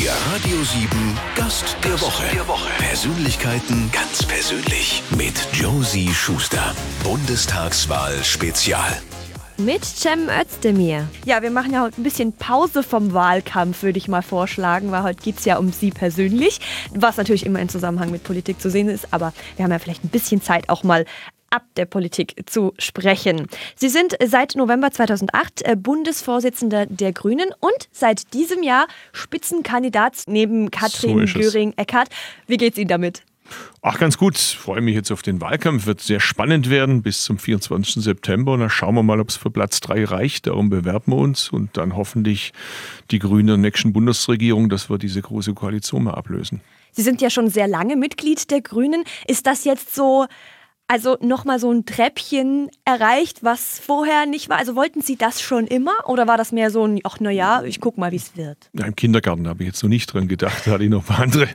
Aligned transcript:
Der 0.00 0.12
Radio 0.32 0.62
7 0.62 0.88
Gast 1.34 1.76
der 1.82 2.00
Woche. 2.00 2.22
Der 2.32 2.46
Woche. 2.46 2.70
Persönlichkeiten 2.78 3.90
ganz 3.92 4.24
persönlich 4.24 5.02
mit 5.16 5.34
Josie 5.52 6.14
Schuster. 6.14 6.72
Bundestagswahl 7.02 8.22
Spezial. 8.22 8.96
Mit 9.56 9.84
Cem 9.84 10.28
Özdemir. 10.28 11.08
Ja, 11.24 11.42
wir 11.42 11.50
machen 11.50 11.72
ja 11.72 11.82
heute 11.82 12.00
ein 12.00 12.04
bisschen 12.04 12.32
Pause 12.32 12.84
vom 12.84 13.12
Wahlkampf, 13.12 13.82
würde 13.82 13.98
ich 13.98 14.06
mal 14.06 14.22
vorschlagen, 14.22 14.92
weil 14.92 15.02
heute 15.02 15.20
geht 15.20 15.40
es 15.40 15.44
ja 15.44 15.58
um 15.58 15.72
Sie 15.72 15.90
persönlich, 15.90 16.60
was 16.94 17.16
natürlich 17.16 17.44
immer 17.44 17.58
in 17.58 17.68
Zusammenhang 17.68 18.12
mit 18.12 18.22
Politik 18.22 18.60
zu 18.60 18.70
sehen 18.70 18.88
ist, 18.88 19.08
aber 19.12 19.32
wir 19.56 19.64
haben 19.64 19.72
ja 19.72 19.80
vielleicht 19.80 20.04
ein 20.04 20.10
bisschen 20.10 20.40
Zeit 20.40 20.68
auch 20.68 20.84
mal 20.84 21.06
ab 21.50 21.64
der 21.76 21.86
Politik 21.86 22.34
zu 22.46 22.74
sprechen. 22.78 23.46
Sie 23.74 23.88
sind 23.88 24.16
seit 24.24 24.54
November 24.54 24.90
2008 24.90 25.62
äh, 25.62 25.76
Bundesvorsitzender 25.76 26.86
der 26.86 27.12
Grünen 27.12 27.50
und 27.60 27.88
seit 27.92 28.34
diesem 28.34 28.62
Jahr 28.62 28.86
Spitzenkandidat 29.12 30.24
neben 30.26 30.70
Katrin 30.70 31.26
So. 31.26 31.38
Göring-Eckardt. 31.38 32.08
Wie 32.46 32.56
geht's 32.56 32.78
Ihnen 32.78 32.88
damit? 32.88 33.22
Ach, 33.80 33.98
ganz 33.98 34.18
gut. 34.18 34.36
Freue 34.36 34.80
mich 34.80 34.94
jetzt 34.94 35.10
auf 35.10 35.22
den 35.22 35.40
Wahlkampf. 35.40 35.86
Wird 35.86 36.00
sehr 36.00 36.20
spannend 36.20 36.68
werden 36.68 37.02
bis 37.02 37.22
zum 37.24 37.38
24. 37.38 38.02
September. 38.02 38.52
Und 38.52 38.60
dann 38.60 38.70
schauen 38.70 38.94
wir 38.94 39.02
mal, 39.02 39.20
ob 39.20 39.30
es 39.30 39.36
für 39.36 39.50
Platz 39.50 39.80
3 39.80 40.04
reicht. 40.04 40.46
Darum 40.46 40.68
bewerben 40.68 41.12
wir 41.12 41.16
uns 41.16 41.48
und 41.48 41.76
dann 41.76 41.96
hoffentlich 41.96 42.52
die 43.10 43.18
Grünen 43.18 43.40
in 43.40 43.46
der 43.46 43.56
nächsten 43.56 43.92
Bundesregierung, 43.92 44.68
dass 44.68 44.90
wir 44.90 44.98
diese 44.98 45.22
große 45.22 45.54
Koalition 45.54 46.04
mal 46.04 46.14
ablösen. 46.14 46.60
Sie 46.92 47.02
sind 47.02 47.20
ja 47.20 47.30
schon 47.30 47.48
sehr 47.48 47.68
lange 47.68 47.96
Mitglied 47.96 48.50
der 48.50 48.60
Grünen. 48.60 49.04
Ist 49.26 49.46
das 49.46 49.64
jetzt 49.64 49.94
so, 49.94 50.26
also 50.88 51.18
nochmal 51.20 51.60
so 51.60 51.70
ein 51.70 51.84
Treppchen 51.84 52.70
erreicht, 52.86 53.44
was 53.44 53.78
vorher 53.78 54.24
nicht 54.24 54.48
war? 54.48 54.56
Also 54.56 54.74
wollten 54.74 55.02
Sie 55.02 55.16
das 55.16 55.42
schon 55.42 55.66
immer 55.66 55.92
oder 56.06 56.26
war 56.26 56.38
das 56.38 56.50
mehr 56.50 56.70
so 56.70 56.86
ein, 56.86 57.00
ach 57.04 57.20
naja, 57.20 57.62
ich 57.62 57.78
guck 57.78 57.98
mal, 57.98 58.10
wie 58.10 58.16
es 58.16 58.36
wird? 58.36 58.70
Ja, 58.72 58.86
Im 58.86 58.96
Kindergarten 58.96 59.46
habe 59.46 59.62
ich 59.62 59.66
jetzt 59.66 59.82
noch 59.82 59.90
nicht 59.90 60.12
dran 60.12 60.28
gedacht, 60.28 60.62
da 60.66 60.72
hatte 60.72 60.84
ich 60.84 60.90
noch 60.90 61.02
ein 61.02 61.06
paar 61.06 61.20
andere 61.20 61.48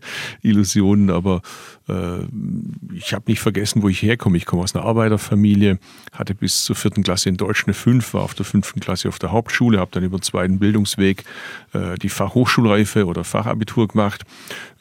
Illusionen, 0.44 1.10
aber 1.10 1.42
äh, 1.90 2.20
ich 2.94 3.14
habe 3.14 3.26
nicht 3.28 3.40
vergessen, 3.40 3.82
wo 3.82 3.90
ich 3.90 4.04
herkomme. 4.04 4.38
Ich 4.38 4.46
komme 4.46 4.62
aus 4.62 4.76
einer 4.76 4.86
Arbeiterfamilie, 4.86 5.80
hatte 6.12 6.36
bis 6.36 6.64
zur 6.64 6.76
vierten 6.76 7.04
Klasse 7.04 7.30
in 7.30 7.38
Deutsch 7.38 7.64
eine 7.66 7.74
5, 7.74 8.14
war 8.14 8.22
auf 8.22 8.36
der 8.36 8.46
fünften 8.46 8.82
Klasse 8.82 9.10
auf 9.10 9.18
der 9.18 9.32
Hauptschule, 9.32 9.80
habe 9.80 9.92
dann 9.92 10.04
über 10.04 10.20
den 10.20 10.24
zweiten 10.24 10.60
Bildungsweg 10.60 11.24
äh, 11.74 11.96
die 11.98 12.10
Fachhochschulreife 12.10 13.08
oder 13.08 13.24
Fachabitur 13.24 13.88
gemacht. 13.88 14.22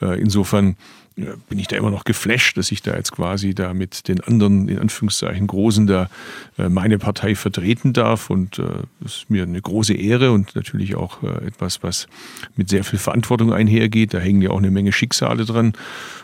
Äh, 0.03 0.21
insofern 0.21 0.77
bin 1.17 1.59
ich 1.59 1.69
da 1.69 1.77
immer 1.77 1.91
noch 1.91 2.05
geflasht, 2.05 2.57
dass 2.57 2.73
ich 2.73 2.83
da 2.83 2.97
jetzt 2.97 3.13
quasi 3.13 3.55
da 3.55 3.75
mit 3.75 4.09
den 4.09 4.21
anderen, 4.21 4.69
in 4.69 4.79
Anführungszeichen, 4.79 5.47
Großen 5.47 5.87
da 5.87 6.09
äh, 6.59 6.69
meine 6.69 6.99
Partei 6.99 7.35
vertreten 7.35 7.93
darf. 7.93 8.31
Und 8.31 8.59
äh, 8.59 8.65
das 9.01 9.17
ist 9.17 9.31
mir 9.31 9.43
eine 9.43 9.61
große 9.61 9.95
Ehre 9.95 10.33
und 10.33 10.55
natürlich 10.55 10.95
auch 10.95 11.23
äh, 11.23 11.47
etwas, 11.47 11.83
was 11.83 12.07
mit 12.57 12.69
sehr 12.69 12.85
viel 12.85 12.99
Verantwortung 12.99 13.53
einhergeht. 13.53 14.15
Da 14.15 14.19
hängen 14.19 14.43
ja 14.43 14.51
auch 14.51 14.59
eine 14.59 14.71
Menge 14.71 14.93
Schicksale 14.93 15.45
dran. 15.45 15.75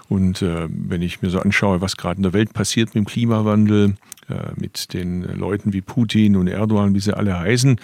Und 0.09 0.41
äh, 0.43 0.69
wenn 0.71 1.03
ich 1.03 1.21
mir 1.21 1.31
so 1.31 1.39
anschaue, 1.39 1.81
was 1.81 1.97
gerade 1.97 2.17
in 2.17 2.23
der 2.23 2.33
Welt 2.33 2.55
passiert 2.55 2.89
mit 2.89 2.97
dem 2.97 3.07
Klimawandel, 3.07 3.97
äh, 4.29 4.35
mit 4.57 4.93
den 4.95 5.23
Leuten 5.23 5.73
wie 5.73 5.81
Putin 5.81 6.37
und 6.37 6.49
Erdogan, 6.49 6.95
wie 6.95 7.01
sie 7.01 7.17
alle 7.17 7.39
heißen, 7.39 7.79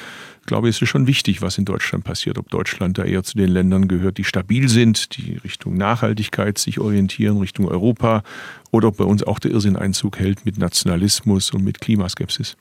glaube 0.47 0.69
ich, 0.69 0.77
ist 0.77 0.83
es 0.83 0.89
schon 0.89 1.07
wichtig, 1.07 1.43
was 1.43 1.59
in 1.59 1.65
Deutschland 1.65 2.05
passiert. 2.05 2.39
Ob 2.39 2.51
Deutschland 2.51 2.99
da 2.99 3.05
eher 3.05 3.23
zu 3.23 3.37
den 3.37 3.49
Ländern 3.49 3.89
gehört, 3.89 4.19
die 4.19 4.25
stabil 4.25 4.69
sind, 4.69 5.17
die 5.17 5.37
Richtung 5.37 5.77
Nachhaltigkeit 5.77 6.59
sich 6.59 6.81
orientieren, 6.81 7.04
Richtung 7.41 7.69
Europa, 7.69 8.23
oder 8.71 8.89
ob 8.89 8.97
bei 8.97 9.05
uns 9.05 9.23
auch 9.23 9.39
der 9.39 9.51
Irrsinn 9.51 9.77
Einzug 9.77 10.19
hält 10.19 10.45
mit 10.45 10.59
Nationalismus 10.59 11.51
und 11.51 11.65
mit 11.65 11.81
Klimaskepsis. 11.81 12.57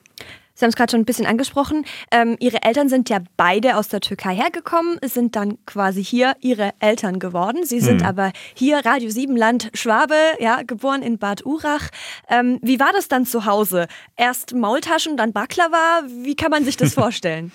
Sie 0.55 0.65
haben 0.65 0.69
es 0.69 0.75
gerade 0.75 0.91
schon 0.91 1.01
ein 1.01 1.05
bisschen 1.05 1.25
angesprochen. 1.25 1.83
Ähm, 2.11 2.37
ihre 2.39 2.61
Eltern 2.61 2.87
sind 2.87 3.09
ja 3.09 3.19
beide 3.37 3.75
aus 3.75 3.87
der 3.87 4.01
Türkei 4.01 4.35
hergekommen, 4.35 4.99
sind 5.03 5.35
dann 5.35 5.57
quasi 5.65 6.03
hier 6.03 6.35
ihre 6.41 6.71
Eltern 6.79 7.17
geworden. 7.17 7.65
Sie 7.65 7.79
sind 7.79 8.05
aber 8.05 8.31
hier 8.53 8.85
Radio 8.85 9.09
Siebenland 9.09 9.71
Schwabe, 9.73 10.15
ja, 10.39 10.61
geboren 10.61 11.01
in 11.01 11.17
Bad 11.17 11.43
Urach. 11.45 11.89
Ähm, 12.29 12.59
wie 12.61 12.79
war 12.79 12.91
das 12.93 13.07
dann 13.07 13.25
zu 13.25 13.45
Hause? 13.45 13.87
Erst 14.15 14.53
Maultaschen, 14.53 15.17
dann 15.17 15.33
Baklava? 15.33 16.03
Wie 16.21 16.35
kann 16.35 16.51
man 16.51 16.63
sich 16.65 16.77
das 16.77 16.93
vorstellen? 16.93 17.51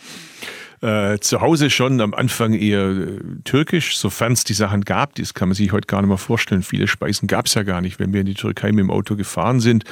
Äh, 0.81 1.19
zu 1.19 1.41
Hause 1.41 1.71
schon 1.71 2.01
am 2.01 2.15
Anfang 2.15 2.55
eher 2.55 2.89
äh, 2.89 3.19
türkisch, 3.43 3.97
sofern 3.99 4.33
es 4.33 4.45
die 4.45 4.55
Sachen 4.55 4.85
gab. 4.85 5.17
Das 5.17 5.35
kann 5.35 5.49
man 5.49 5.57
sich 5.57 5.73
heute 5.73 5.87
gar 5.87 6.03
nicht 6.03 6.09
mehr 6.09 6.19
vorstellen. 6.19 6.63
Viele 6.63 6.87
Speisen 6.87 7.27
gab 7.27 7.47
es 7.47 7.55
ja 7.55 7.65
gar 7.65 7.81
nicht. 7.81 7.99
Wenn 7.99 8.13
wir 8.13 8.21
in 8.21 8.27
die 8.27 8.35
Türkei 8.35 8.71
mit 8.71 8.81
dem 8.81 8.91
Auto 8.91 9.17
gefahren 9.17 9.59
sind, 9.59 9.85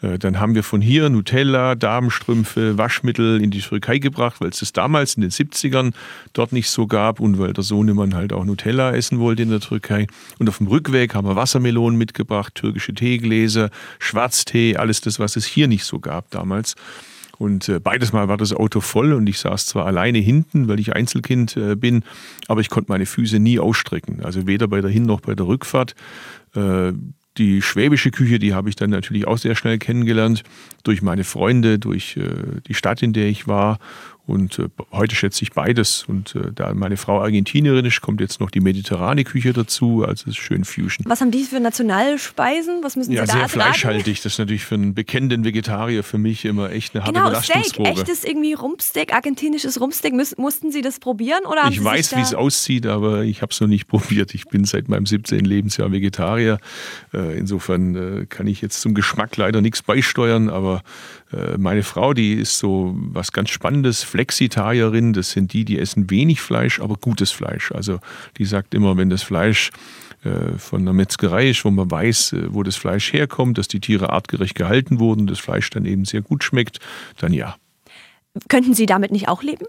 äh, 0.00 0.18
dann 0.18 0.40
haben 0.40 0.54
wir 0.54 0.62
von 0.62 0.80
hier 0.80 1.10
Nutella, 1.10 1.74
Damenstrümpfe, 1.74 2.78
Waschmittel 2.78 3.42
in 3.42 3.50
die 3.50 3.60
Türkei 3.60 3.98
gebracht, 3.98 4.40
weil 4.40 4.48
es 4.48 4.60
das 4.60 4.72
damals 4.72 5.14
in 5.14 5.20
den 5.20 5.30
70ern 5.30 5.92
dort 6.32 6.52
nicht 6.52 6.70
so 6.70 6.86
gab 6.86 7.20
und 7.20 7.38
weil 7.38 7.52
der 7.52 7.64
Sohnemann 7.64 8.14
halt 8.14 8.32
auch 8.32 8.44
Nutella 8.46 8.92
essen 8.94 9.18
wollte 9.18 9.42
in 9.42 9.50
der 9.50 9.60
Türkei. 9.60 10.06
Und 10.38 10.48
auf 10.48 10.56
dem 10.56 10.68
Rückweg 10.68 11.14
haben 11.14 11.26
wir 11.26 11.36
Wassermelonen 11.36 11.98
mitgebracht, 11.98 12.54
türkische 12.54 12.94
Teegläser, 12.94 13.68
Schwarztee, 13.98 14.76
alles 14.76 15.02
das, 15.02 15.18
was 15.18 15.36
es 15.36 15.44
hier 15.44 15.68
nicht 15.68 15.84
so 15.84 15.98
gab 15.98 16.30
damals. 16.30 16.76
Und 17.40 17.70
äh, 17.70 17.80
beides 17.80 18.12
Mal 18.12 18.28
war 18.28 18.36
das 18.36 18.52
Auto 18.52 18.80
voll 18.80 19.14
und 19.14 19.26
ich 19.26 19.38
saß 19.38 19.64
zwar 19.64 19.86
alleine 19.86 20.18
hinten, 20.18 20.68
weil 20.68 20.78
ich 20.78 20.94
Einzelkind 20.94 21.56
äh, 21.56 21.74
bin, 21.74 22.04
aber 22.48 22.60
ich 22.60 22.68
konnte 22.68 22.92
meine 22.92 23.06
Füße 23.06 23.38
nie 23.38 23.58
ausstrecken. 23.58 24.20
Also 24.22 24.46
weder 24.46 24.68
bei 24.68 24.82
der 24.82 24.90
Hin- 24.90 25.06
noch 25.06 25.22
bei 25.22 25.34
der 25.34 25.46
Rückfahrt. 25.46 25.94
Äh, 26.54 26.92
die 27.38 27.62
schwäbische 27.62 28.10
Küche, 28.10 28.38
die 28.38 28.52
habe 28.52 28.68
ich 28.68 28.76
dann 28.76 28.90
natürlich 28.90 29.26
auch 29.26 29.38
sehr 29.38 29.54
schnell 29.54 29.78
kennengelernt, 29.78 30.42
durch 30.82 31.00
meine 31.00 31.24
Freunde, 31.24 31.78
durch 31.78 32.18
die 32.66 32.74
Stadt, 32.74 33.02
in 33.02 33.12
der 33.14 33.28
ich 33.28 33.46
war. 33.46 33.78
Und 34.26 34.58
äh, 34.60 34.68
heute 34.92 35.14
schätze 35.16 35.42
ich 35.42 35.52
beides. 35.52 36.04
Und 36.06 36.36
äh, 36.36 36.52
da 36.54 36.72
meine 36.74 36.96
Frau 36.96 37.20
Argentinierin 37.20 37.84
ist, 37.84 38.00
kommt 38.00 38.20
jetzt 38.20 38.40
noch 38.40 38.50
die 38.50 38.60
mediterrane 38.60 39.24
Küche 39.24 39.52
dazu. 39.52 40.04
Also 40.06 40.24
es 40.30 40.36
ist 40.36 40.38
schön 40.38 40.64
Fusion. 40.64 41.04
Was 41.08 41.20
haben 41.20 41.30
die 41.32 41.42
für 41.44 41.58
Nationalspeisen? 41.58 42.82
Was 42.82 42.96
müssen 42.96 43.12
Ja, 43.12 43.22
Sie 43.22 43.26
da 43.28 43.32
sehr 43.32 43.42
ertragen? 43.42 43.62
fleischhaltig. 43.74 44.22
Das 44.22 44.32
ist 44.34 44.38
natürlich 44.38 44.64
für 44.64 44.76
einen 44.76 44.94
bekennenden 44.94 45.44
Vegetarier 45.44 46.02
für 46.04 46.18
mich 46.18 46.44
immer 46.44 46.70
echt 46.70 46.94
eine 46.94 47.04
harte 47.04 47.14
Genau, 47.18 47.40
Steak, 47.40 47.78
echtes 47.86 48.24
irgendwie 48.24 48.52
Rumpsteak, 48.52 49.12
argentinisches 49.12 49.80
Rumpsteak. 49.80 50.12
Müs 50.14 50.36
mussten 50.36 50.70
Sie 50.70 50.82
das 50.82 50.98
probieren 51.00 51.44
oder 51.46 51.68
Ich 51.70 51.82
weiß, 51.82 52.16
wie 52.16 52.20
es 52.20 52.34
aussieht, 52.34 52.86
aber 52.86 53.22
ich 53.24 53.42
habe 53.42 53.52
es 53.52 53.60
noch 53.60 53.68
nicht 53.68 53.88
probiert. 53.88 54.34
Ich 54.34 54.46
bin 54.46 54.64
seit 54.64 54.88
meinem 54.88 55.06
17. 55.06 55.44
Lebensjahr 55.44 55.90
Vegetarier. 55.92 56.58
Äh, 57.12 57.38
insofern 57.38 58.22
äh, 58.22 58.26
kann 58.26 58.46
ich 58.46 58.60
jetzt 58.60 58.80
zum 58.80 58.94
Geschmack 58.94 59.36
leider 59.36 59.60
nichts 59.60 59.82
beisteuern, 59.82 60.48
aber 60.48 60.82
äh, 61.32 61.56
meine 61.58 61.82
Frau, 61.82 62.14
die 62.14 62.34
ist 62.34 62.58
so 62.58 62.94
was 62.96 63.32
ganz 63.32 63.50
Spannendes, 63.50 64.02
Flexitarierin. 64.10 65.12
Das 65.12 65.30
sind 65.30 65.52
die, 65.52 65.64
die 65.64 65.78
essen 65.78 66.10
wenig 66.10 66.40
Fleisch, 66.40 66.80
aber 66.80 66.96
gutes 66.96 67.30
Fleisch. 67.30 67.72
Also 67.72 68.00
die 68.38 68.44
sagt 68.44 68.74
immer, 68.74 68.96
wenn 68.96 69.10
das 69.10 69.22
Fleisch 69.22 69.70
äh, 70.24 70.58
von 70.58 70.82
einer 70.82 70.92
Metzgerei 70.92 71.50
ist, 71.50 71.64
wo 71.64 71.70
man 71.70 71.90
weiß, 71.90 72.32
äh, 72.32 72.54
wo 72.54 72.62
das 72.62 72.76
Fleisch 72.76 73.12
herkommt, 73.12 73.58
dass 73.58 73.68
die 73.68 73.80
Tiere 73.80 74.10
artgerecht 74.10 74.54
gehalten 74.54 75.00
wurden, 75.00 75.26
das 75.26 75.38
Fleisch 75.38 75.70
dann 75.70 75.84
eben 75.86 76.04
sehr 76.04 76.22
gut 76.22 76.44
schmeckt, 76.44 76.78
dann 77.18 77.32
ja. 77.32 77.56
Könnten 78.48 78.74
Sie 78.74 78.86
damit 78.86 79.10
nicht 79.12 79.28
auch 79.28 79.42
leben? 79.42 79.66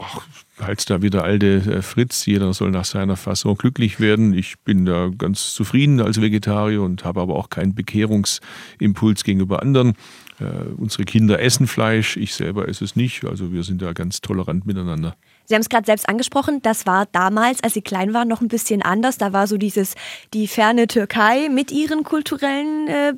ach, 0.00 0.26
halt's 0.60 0.84
da 0.84 1.02
wieder 1.02 1.24
alte 1.24 1.46
äh, 1.46 1.82
Fritz, 1.82 2.26
jeder 2.26 2.52
soll 2.52 2.70
nach 2.70 2.84
seiner 2.84 3.16
Fasson 3.16 3.56
glücklich 3.56 4.00
werden. 4.00 4.34
Ich 4.34 4.58
bin 4.60 4.84
da 4.84 5.10
ganz 5.16 5.54
zufrieden 5.54 6.00
als 6.00 6.20
Vegetarier 6.20 6.82
und 6.82 7.04
habe 7.04 7.20
aber 7.20 7.36
auch 7.36 7.50
keinen 7.50 7.74
Bekehrungsimpuls 7.74 9.24
gegenüber 9.24 9.62
anderen. 9.62 9.94
Äh, 10.40 10.44
unsere 10.76 11.04
Kinder 11.04 11.40
essen 11.40 11.66
Fleisch, 11.66 12.16
ich 12.16 12.34
selber 12.34 12.68
esse 12.68 12.84
es 12.84 12.96
nicht. 12.96 13.24
Also 13.24 13.52
wir 13.52 13.62
sind 13.62 13.82
da 13.82 13.92
ganz 13.92 14.20
tolerant 14.20 14.66
miteinander. 14.66 15.16
Sie 15.44 15.54
haben 15.54 15.62
es 15.62 15.68
gerade 15.68 15.86
selbst 15.86 16.08
angesprochen, 16.08 16.62
das 16.62 16.86
war 16.86 17.06
damals, 17.06 17.62
als 17.62 17.74
Sie 17.74 17.82
klein 17.82 18.14
waren, 18.14 18.28
noch 18.28 18.40
ein 18.40 18.48
bisschen 18.48 18.80
anders. 18.80 19.18
Da 19.18 19.32
war 19.32 19.46
so 19.46 19.58
dieses, 19.58 19.94
die 20.32 20.46
ferne 20.46 20.86
Türkei 20.86 21.48
mit 21.48 21.72
ihren 21.72 22.04
kulturellen 22.04 22.88
äh, 22.88 23.12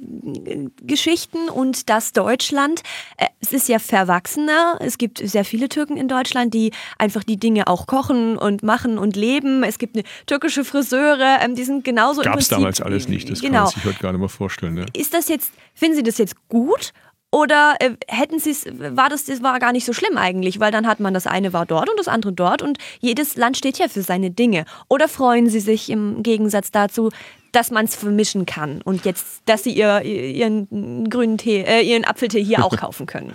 Geschichten 0.83 1.49
und 1.49 1.91
das 1.91 2.13
Deutschland. 2.13 2.83
Äh, 3.19 3.27
es 3.41 3.53
ist 3.53 3.69
ja 3.69 3.79
verwachsener. 3.79 4.79
Es 4.81 4.99
gibt 4.99 5.19
sehr 5.19 5.45
viele 5.45 5.69
Türken 5.69 5.97
in 5.97 6.09
Deutschland, 6.09 6.55
die 6.55 6.73
einfach 6.99 7.24
die 7.25 7.37
Dinge 7.37 7.67
auch 7.67 7.87
kochen 7.87 8.37
und 8.37 8.63
machen 8.63 8.99
und 8.99 9.17
leben. 9.17 9.63
Es 9.63 9.79
gibt 9.79 9.97
eine 9.97 10.05
türkische 10.27 10.65
Friseure, 10.65 11.39
ähm, 11.43 11.55
die 11.55 11.65
sind 11.65 11.85
genauso 11.85 12.23
Gab 12.23 12.39
es 12.39 12.49
damals 12.49 12.81
alles 12.81 13.09
nicht, 13.09 13.31
das 13.31 13.41
kann 13.41 13.51
genau. 13.51 13.65
man 13.65 13.73
sich 13.73 13.85
heute 13.85 13.99
gar 13.99 14.13
nicht 14.13 14.21
mehr 14.21 14.29
vorstellen. 14.29 14.75
Ne? 14.75 14.87
Ist 14.95 15.15
das 15.15 15.29
jetzt, 15.29 15.53
finden 15.75 15.97
Sie 15.97 16.03
das 16.03 16.19
jetzt 16.19 16.49
gut? 16.49 16.93
Oder 17.35 17.75
äh, 17.81 17.97
hätten 18.07 18.39
Sie 18.39 18.51
es, 18.51 18.65
war 18.79 19.09
das, 19.09 19.25
das 19.25 19.43
war 19.43 19.59
gar 19.59 19.73
nicht 19.73 19.85
so 19.85 19.93
schlimm 19.93 20.17
eigentlich, 20.17 20.61
weil 20.61 20.71
dann 20.71 20.87
hat 20.87 21.01
man 21.01 21.13
das 21.13 21.27
eine 21.27 21.53
war 21.53 21.67
dort 21.67 21.91
und 21.91 21.99
das 21.99 22.07
andere 22.07 22.33
dort 22.33 22.63
und 22.63 22.79
jedes 23.01 23.37
Land 23.37 23.57
steht 23.57 23.77
ja 23.79 23.89
für 23.89 24.03
seine 24.03 24.31
Dinge. 24.31 24.67
Oder 24.89 25.09
freuen 25.09 25.51
Sie 25.51 25.59
sich 25.59 25.91
im 25.91 26.23
Gegensatz 26.23 26.71
dazu, 26.71 27.11
dass 27.51 27.73
man 27.73 27.87
es 27.87 27.97
vermischen 27.97 28.47
kann 28.47 28.83
und 28.83 29.05
jetzt, 29.05 29.43
dass 29.47 29.65
Sie 29.65 29.73
ihr, 29.73 30.03
Ihren 30.03 31.11
grünen 31.11 31.37
Tee, 31.37 31.63
äh, 31.63 31.81
Ihren 31.81 32.05
Apfeltee 32.05 32.43
hier 32.43 32.65
auch 32.65 32.77
kaufen 32.77 33.07
können? 33.07 33.33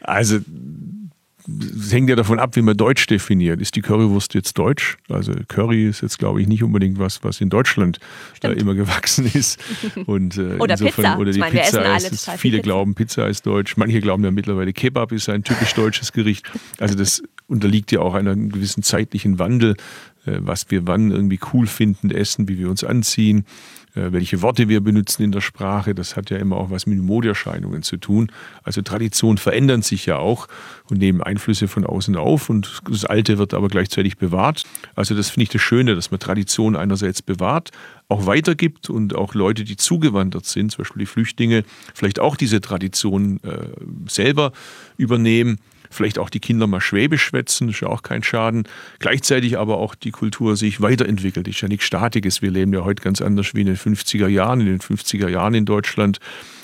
Also 0.00 0.38
es 1.48 1.92
hängt 1.92 2.10
ja 2.10 2.16
davon 2.16 2.38
ab, 2.38 2.56
wie 2.56 2.62
man 2.62 2.76
Deutsch 2.76 3.06
definiert. 3.06 3.60
Ist 3.60 3.74
die 3.76 3.80
Currywurst 3.80 4.34
jetzt 4.34 4.58
deutsch? 4.58 4.96
Also 5.08 5.32
Curry 5.48 5.88
ist 5.88 6.02
jetzt, 6.02 6.18
glaube 6.18 6.40
ich, 6.40 6.48
nicht 6.48 6.62
unbedingt 6.62 6.98
was, 6.98 7.24
was 7.24 7.40
in 7.40 7.50
Deutschland 7.50 7.98
äh, 8.42 8.52
immer 8.52 8.74
gewachsen 8.74 9.26
ist. 9.32 9.58
Und, 10.06 10.36
äh, 10.36 10.56
Oder 10.58 10.74
insofern, 10.74 11.04
Pizza. 11.04 11.18
Oder 11.18 11.32
die 11.32 11.38
meine, 11.40 11.60
Pizza 11.60 11.96
ist, 11.96 12.24
viel 12.24 12.38
viele 12.38 12.56
Pizza. 12.58 12.62
glauben, 12.62 12.94
Pizza 12.94 13.28
ist 13.28 13.46
deutsch. 13.46 13.76
Manche 13.76 14.00
glauben 14.00 14.24
ja 14.24 14.30
mittlerweile, 14.30 14.72
Kebab 14.72 15.12
ist 15.12 15.28
ein 15.28 15.42
typisch 15.42 15.74
deutsches 15.74 16.12
Gericht. 16.12 16.50
Also 16.78 16.94
das 16.94 17.22
unterliegt 17.48 17.90
ja 17.92 18.00
auch 18.00 18.14
einer 18.14 18.36
gewissen 18.36 18.82
zeitlichen 18.82 19.38
Wandel. 19.38 19.76
äh, 20.26 20.38
was 20.40 20.70
wir 20.70 20.86
wann 20.86 21.10
irgendwie 21.10 21.40
cool 21.52 21.66
finden, 21.66 22.10
essen, 22.10 22.48
wie 22.48 22.58
wir 22.58 22.68
uns 22.70 22.84
anziehen, 22.84 23.44
welche 23.94 24.42
Worte 24.42 24.68
wir 24.68 24.80
benutzen 24.80 25.22
in 25.22 25.32
der 25.32 25.40
Sprache. 25.40 25.94
Das 25.94 26.16
hat 26.16 26.30
ja 26.30 26.36
immer 26.36 26.56
auch 26.56 26.70
was 26.70 26.86
mit 26.86 26.98
Modeerscheinungen 26.98 27.82
zu 27.82 27.96
tun. 27.96 28.30
Also 28.62 28.82
Traditionen 28.82 29.38
verändern 29.38 29.82
sich 29.82 30.06
ja 30.06 30.16
auch 30.16 30.48
und 30.88 30.98
nehmen 30.98 31.22
Einflüsse 31.22 31.68
von 31.68 31.84
außen 31.84 32.16
auf 32.16 32.50
und 32.50 32.82
das 32.88 33.04
Alte 33.04 33.38
wird 33.38 33.54
aber 33.54 33.68
gleichzeitig 33.68 34.18
bewahrt. 34.18 34.64
Also 34.94 35.14
das 35.14 35.30
finde 35.30 35.44
ich 35.44 35.48
das 35.50 35.62
Schöne, 35.62 35.94
dass 35.94 36.10
man 36.10 36.20
Tradition 36.20 36.76
einerseits 36.76 37.22
bewahrt, 37.22 37.70
auch 38.08 38.26
weitergibt 38.26 38.90
und 38.90 39.14
auch 39.14 39.34
Leute, 39.34 39.64
die 39.64 39.76
zugewandert 39.76 40.46
sind, 40.46 40.72
zum 40.72 40.82
Beispiel 40.82 41.00
die 41.00 41.06
Flüchtlinge, 41.06 41.64
vielleicht 41.94 42.20
auch 42.20 42.36
diese 42.36 42.60
Tradition 42.60 43.40
äh, 43.42 43.68
selber 44.08 44.52
übernehmen 44.96 45.58
vielleicht 45.90 46.18
auch 46.18 46.30
die 46.30 46.40
Kinder 46.40 46.66
mal 46.66 46.80
Schwäbisch 46.80 47.22
schwätzen, 47.22 47.68
ist 47.68 47.80
ja 47.80 47.88
auch 47.88 48.02
kein 48.02 48.22
Schaden. 48.22 48.64
Gleichzeitig 48.98 49.58
aber 49.58 49.78
auch 49.78 49.94
die 49.94 50.12
Kultur 50.12 50.56
sich 50.56 50.80
weiterentwickelt, 50.80 51.48
ist 51.48 51.60
ja 51.60 51.68
nichts 51.68 51.84
Statiges. 51.84 52.42
Wir 52.42 52.50
leben 52.50 52.72
ja 52.72 52.84
heute 52.84 53.02
ganz 53.02 53.20
anders 53.20 53.54
wie 53.54 53.60
in 53.60 53.66
den 53.66 53.76
50er 53.76 54.28
Jahren. 54.28 54.60
In 54.60 54.66
den 54.66 54.80
50er 54.80 55.28
Jahren 55.28 55.54
in 55.54 55.64
Deutschland 55.64 56.20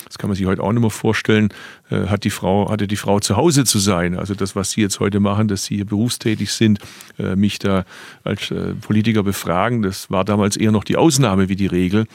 das 0.07 0.17
kann 0.17 0.29
man 0.29 0.37
sich 0.37 0.45
heute 0.45 0.63
auch 0.63 0.71
nicht 0.71 0.81
mehr 0.81 0.89
vorstellen, 0.89 1.49
äh, 1.89 2.07
hat 2.07 2.23
die 2.23 2.29
Frau, 2.29 2.69
hatte 2.69 2.87
die 2.87 2.95
Frau 2.95 3.19
zu 3.19 3.35
Hause 3.35 3.65
zu 3.65 3.79
sein. 3.79 4.17
Also 4.17 4.33
das, 4.33 4.55
was 4.55 4.71
Sie 4.71 4.81
jetzt 4.81 4.99
heute 4.99 5.19
machen, 5.19 5.47
dass 5.47 5.65
Sie 5.65 5.75
hier 5.75 5.85
berufstätig 5.85 6.51
sind, 6.51 6.79
äh, 7.19 7.35
mich 7.35 7.59
da 7.59 7.83
als 8.23 8.51
äh, 8.51 8.73
Politiker 8.73 9.23
befragen, 9.23 9.81
das 9.81 10.09
war 10.09 10.23
damals 10.23 10.55
eher 10.55 10.71
noch 10.71 10.83
die 10.83 10.95
Ausnahme 10.95 11.49
wie 11.49 11.55
die 11.55 11.67
Regel. 11.67 12.05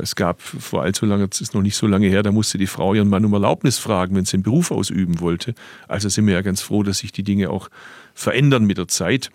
Es 0.00 0.14
gab 0.14 0.40
vor 0.40 0.82
allzu 0.82 1.06
lange, 1.06 1.28
es 1.30 1.40
ist 1.40 1.54
noch 1.54 1.62
nicht 1.62 1.76
so 1.76 1.86
lange 1.86 2.08
her, 2.08 2.22
da 2.22 2.32
musste 2.32 2.58
die 2.58 2.66
Frau 2.66 2.94
ihren 2.94 3.08
Mann 3.08 3.24
um 3.24 3.32
Erlaubnis 3.32 3.78
fragen, 3.78 4.14
wenn 4.14 4.24
sie 4.24 4.36
den 4.36 4.42
Beruf 4.42 4.70
ausüben 4.70 5.20
wollte. 5.20 5.54
Also 5.88 6.08
sind 6.08 6.26
wir 6.26 6.34
ja 6.34 6.42
ganz 6.42 6.62
froh, 6.62 6.82
dass 6.82 6.98
sich 6.98 7.12
die 7.12 7.22
Dinge 7.22 7.50
auch 7.50 7.68
verändern 8.14 8.64
mit 8.64 8.78
der 8.78 8.88
Zeit. 8.88 9.30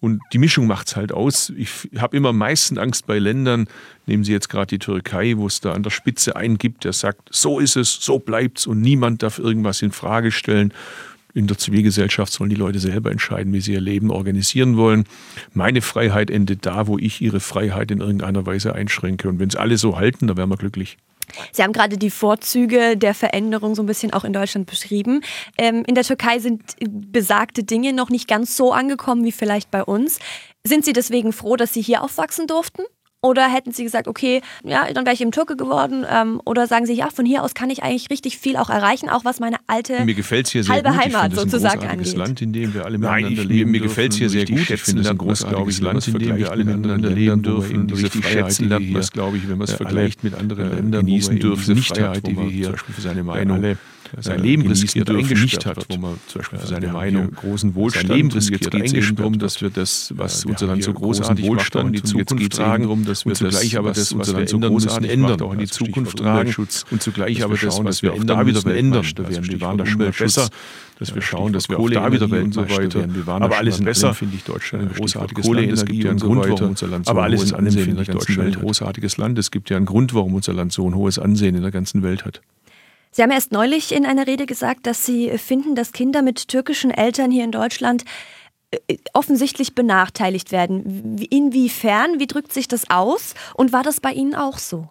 Und 0.00 0.20
die 0.32 0.38
Mischung 0.38 0.66
macht 0.66 0.88
es 0.88 0.96
halt 0.96 1.12
aus. 1.12 1.52
Ich 1.56 1.70
habe 1.98 2.16
immer 2.16 2.30
am 2.30 2.38
meisten 2.38 2.78
Angst 2.78 3.06
bei 3.06 3.18
Ländern, 3.18 3.68
nehmen 4.06 4.24
Sie 4.24 4.32
jetzt 4.32 4.48
gerade 4.48 4.66
die 4.66 4.78
Türkei, 4.78 5.34
wo 5.36 5.46
es 5.46 5.60
da 5.60 5.72
an 5.72 5.82
der 5.82 5.90
Spitze 5.90 6.36
einen 6.36 6.58
gibt, 6.58 6.84
der 6.84 6.92
sagt, 6.92 7.28
so 7.30 7.58
ist 7.58 7.76
es, 7.76 7.92
so 8.00 8.18
bleibt 8.18 8.58
es 8.58 8.66
und 8.66 8.80
niemand 8.80 9.22
darf 9.22 9.38
irgendwas 9.38 9.82
in 9.82 9.92
Frage 9.92 10.30
stellen 10.32 10.72
in 11.34 11.46
der 11.46 11.58
Zivilgesellschaft 11.58 12.32
sollen 12.32 12.50
die 12.50 12.56
Leute 12.56 12.78
selber 12.78 13.10
entscheiden, 13.10 13.52
wie 13.52 13.60
sie 13.60 13.72
ihr 13.72 13.80
Leben 13.80 14.10
organisieren 14.10 14.76
wollen. 14.76 15.04
Meine 15.52 15.82
Freiheit 15.82 16.30
endet 16.30 16.66
da, 16.66 16.86
wo 16.86 16.98
ich 16.98 17.20
ihre 17.20 17.40
Freiheit 17.40 17.90
in 17.90 18.00
irgendeiner 18.00 18.46
Weise 18.46 18.74
einschränke. 18.74 19.28
Und 19.28 19.38
wenn 19.38 19.48
es 19.48 19.56
alle 19.56 19.78
so 19.78 19.96
halten, 19.96 20.26
dann 20.26 20.36
wären 20.36 20.50
wir 20.50 20.56
glücklich. 20.56 20.96
Sie 21.52 21.62
haben 21.62 21.72
gerade 21.72 21.96
die 21.96 22.10
Vorzüge 22.10 22.96
der 22.96 23.14
Veränderung 23.14 23.74
so 23.74 23.82
ein 23.82 23.86
bisschen 23.86 24.12
auch 24.12 24.24
in 24.24 24.32
Deutschland 24.32 24.66
beschrieben. 24.66 25.22
Ähm, 25.58 25.84
in 25.86 25.94
der 25.94 26.04
Türkei 26.04 26.38
sind 26.40 26.74
besagte 26.80 27.62
Dinge 27.62 27.92
noch 27.92 28.10
nicht 28.10 28.28
ganz 28.28 28.56
so 28.56 28.72
angekommen 28.72 29.24
wie 29.24 29.32
vielleicht 29.32 29.70
bei 29.70 29.84
uns. 29.84 30.18
Sind 30.64 30.84
Sie 30.84 30.92
deswegen 30.92 31.32
froh, 31.32 31.56
dass 31.56 31.72
Sie 31.72 31.82
hier 31.82 32.02
aufwachsen 32.02 32.46
durften? 32.46 32.82
Oder 33.22 33.48
hätten 33.48 33.72
Sie 33.72 33.84
gesagt, 33.84 34.08
okay, 34.08 34.40
ja, 34.64 34.90
dann 34.92 35.04
wäre 35.04 35.14
ich 35.14 35.20
eben 35.20 35.30
Türke 35.30 35.56
geworden? 35.56 36.06
Ähm, 36.10 36.40
oder 36.46 36.66
sagen 36.66 36.86
Sie, 36.86 36.94
ja, 36.94 37.10
von 37.10 37.26
hier 37.26 37.42
aus 37.42 37.52
kann 37.52 37.68
ich 37.68 37.82
eigentlich 37.82 38.08
richtig 38.08 38.38
viel 38.38 38.56
auch 38.56 38.70
erreichen, 38.70 39.10
auch 39.10 39.26
was 39.26 39.40
meine 39.40 39.58
alte 39.66 40.04
mir 40.06 40.14
gefällt's 40.14 40.50
hier 40.50 40.64
sehr 40.64 40.74
halbe 40.74 40.90
gut. 40.90 40.98
Heimat 40.98 41.34
sozusagen 41.34 41.82
ein 41.82 41.98
angeht. 41.98 42.16
Land, 42.16 42.40
in 42.40 42.52
dem 42.54 42.72
wir 42.72 42.86
alle 42.86 42.96
miteinander 42.96 43.44
leben. 43.44 43.70
Mir 43.70 43.80
gefällt 43.80 44.12
es 44.12 44.18
hier 44.18 44.30
sehr 44.30 44.46
gut. 44.46 44.70
Ich 44.70 44.80
finde 44.80 45.02
es 45.02 45.08
ein 45.08 45.18
großartiges 45.18 45.80
Land, 45.80 46.08
in 46.08 46.18
dem 46.18 46.36
wir 46.36 46.50
alle 46.50 46.64
miteinander 46.64 47.10
leben 47.10 47.42
dürfen. 47.42 47.86
Diese 47.88 48.10
Freiheit, 48.10 48.58
die 48.58 48.64
lernt 48.64 48.90
man 48.90 49.02
glaube 49.12 49.36
ich, 49.36 49.48
wenn 49.48 49.58
man 49.58 49.66
es 49.66 49.74
vergleicht 49.74 50.24
mit 50.24 50.34
anderen 50.34 50.70
Ländern, 50.70 51.04
genießen 51.04 51.38
dürfen, 51.38 51.74
nicht 51.74 51.96
Freiheit, 51.96 52.26
die 52.26 52.36
wir 52.36 52.44
hier 52.44 52.64
zum 52.64 52.72
Beispiel 52.72 52.94
für 52.94 53.00
seine 53.00 53.24
Meinung 53.24 53.76
sein 54.18 54.42
Leben 54.42 54.66
riskiert 54.66 55.08
nicht 55.08 55.66
hat, 55.66 55.86
wo 55.88 55.96
man 55.96 56.18
zum 56.26 56.40
Beispiel 56.40 56.58
für 56.58 56.66
seine 56.66 56.88
Meinung 56.88 57.30
großen 57.32 57.74
Wohlstand 57.74 58.08
sein 58.08 58.16
Leben 58.16 58.30
riskiert 58.30 58.74
es 58.74 59.14
darum, 59.14 59.38
dass 59.38 59.60
wir 59.60 59.70
das, 59.70 60.12
was 60.16 60.44
unser 60.44 60.66
Land 60.66 60.82
so 60.82 60.92
großartig 60.92 61.46
Wohlstand 61.46 61.88
in 61.88 61.92
die 61.94 62.02
Zukunft 62.02 62.52
tragen, 62.52 62.84
darum, 62.84 63.04
dass 63.04 63.26
wir 63.26 63.34
zugleich 63.34 63.76
aber 63.76 63.92
das, 63.92 64.12
unser 64.12 64.32
Land 64.34 64.48
so 64.48 64.58
großartig 64.58 65.10
ändern, 65.10 65.40
auch 65.42 65.52
in 65.52 65.60
die 65.60 65.68
Zukunft 65.68 66.18
tragen 66.18 66.54
und 66.90 67.02
zugleich 67.02 67.42
aber 67.42 67.56
das, 67.56 67.84
was 67.84 68.02
wir 68.02 68.12
auch 68.12 68.24
da 68.24 68.46
wieder 68.46 68.60
verändern, 68.60 69.06
da 69.14 69.28
werden 69.28 69.48
die 69.48 69.60
waren 69.60 69.78
da 69.78 69.86
schon 69.86 69.98
mal 69.98 70.10
besser, 70.10 70.48
dass 70.98 71.14
wir 71.14 71.22
schauen, 71.22 71.52
dass 71.52 71.68
wir 71.68 71.78
auch 71.78 71.88
da 71.88 72.12
wieder 72.12 72.30
und 72.30 72.54
so 72.54 72.68
weiter. 72.68 73.06
Aber 73.26 73.56
alles 73.56 73.78
in 73.78 73.86
besser 73.86 74.14
finde 74.14 74.36
ich 74.36 74.44
Deutschland 74.44 74.90
ein 74.90 74.94
großartiges 74.94 75.46
Land. 75.46 75.72
Es 75.72 75.84
gibt 75.84 76.04
ja 76.04 76.10
einen 76.10 76.18
Grund, 76.20 76.48
warum 76.48 76.70
unser 76.70 76.88
Land 76.88 77.06
so 77.06 77.12
ein 77.12 77.32
hohes 77.32 77.52
Ansehen 77.52 77.88
in 77.90 77.96
der 77.96 78.04
ganzen 78.04 78.36
Welt 78.36 78.56
hat. 78.56 78.62
großartiges 78.62 79.16
Land. 79.16 79.38
Es 79.38 79.50
gibt 79.50 79.70
ja 79.70 79.76
einen 79.76 79.86
Grund, 79.86 80.14
warum 80.14 80.34
unser 80.34 80.52
Land 80.52 80.72
so 80.72 80.86
ein 80.86 80.94
hohes 80.94 81.18
Ansehen 81.18 81.54
in 81.54 81.62
der 81.62 81.70
ganzen 81.70 82.02
Welt 82.02 82.24
hat. 82.24 82.42
Sie 83.12 83.22
haben 83.22 83.30
erst 83.30 83.52
neulich 83.52 83.92
in 83.92 84.06
einer 84.06 84.26
Rede 84.26 84.46
gesagt, 84.46 84.86
dass 84.86 85.04
Sie 85.04 85.36
finden, 85.38 85.74
dass 85.74 85.92
Kinder 85.92 86.22
mit 86.22 86.48
türkischen 86.48 86.90
Eltern 86.90 87.30
hier 87.30 87.44
in 87.44 87.52
Deutschland 87.52 88.04
äh, 88.70 88.98
offensichtlich 89.12 89.74
benachteiligt 89.74 90.52
werden. 90.52 91.18
Inwiefern? 91.18 92.20
Wie 92.20 92.26
drückt 92.26 92.52
sich 92.52 92.68
das 92.68 92.88
aus? 92.88 93.34
Und 93.54 93.72
war 93.72 93.82
das 93.82 94.00
bei 94.00 94.12
Ihnen 94.12 94.34
auch 94.34 94.58
so? 94.58 94.88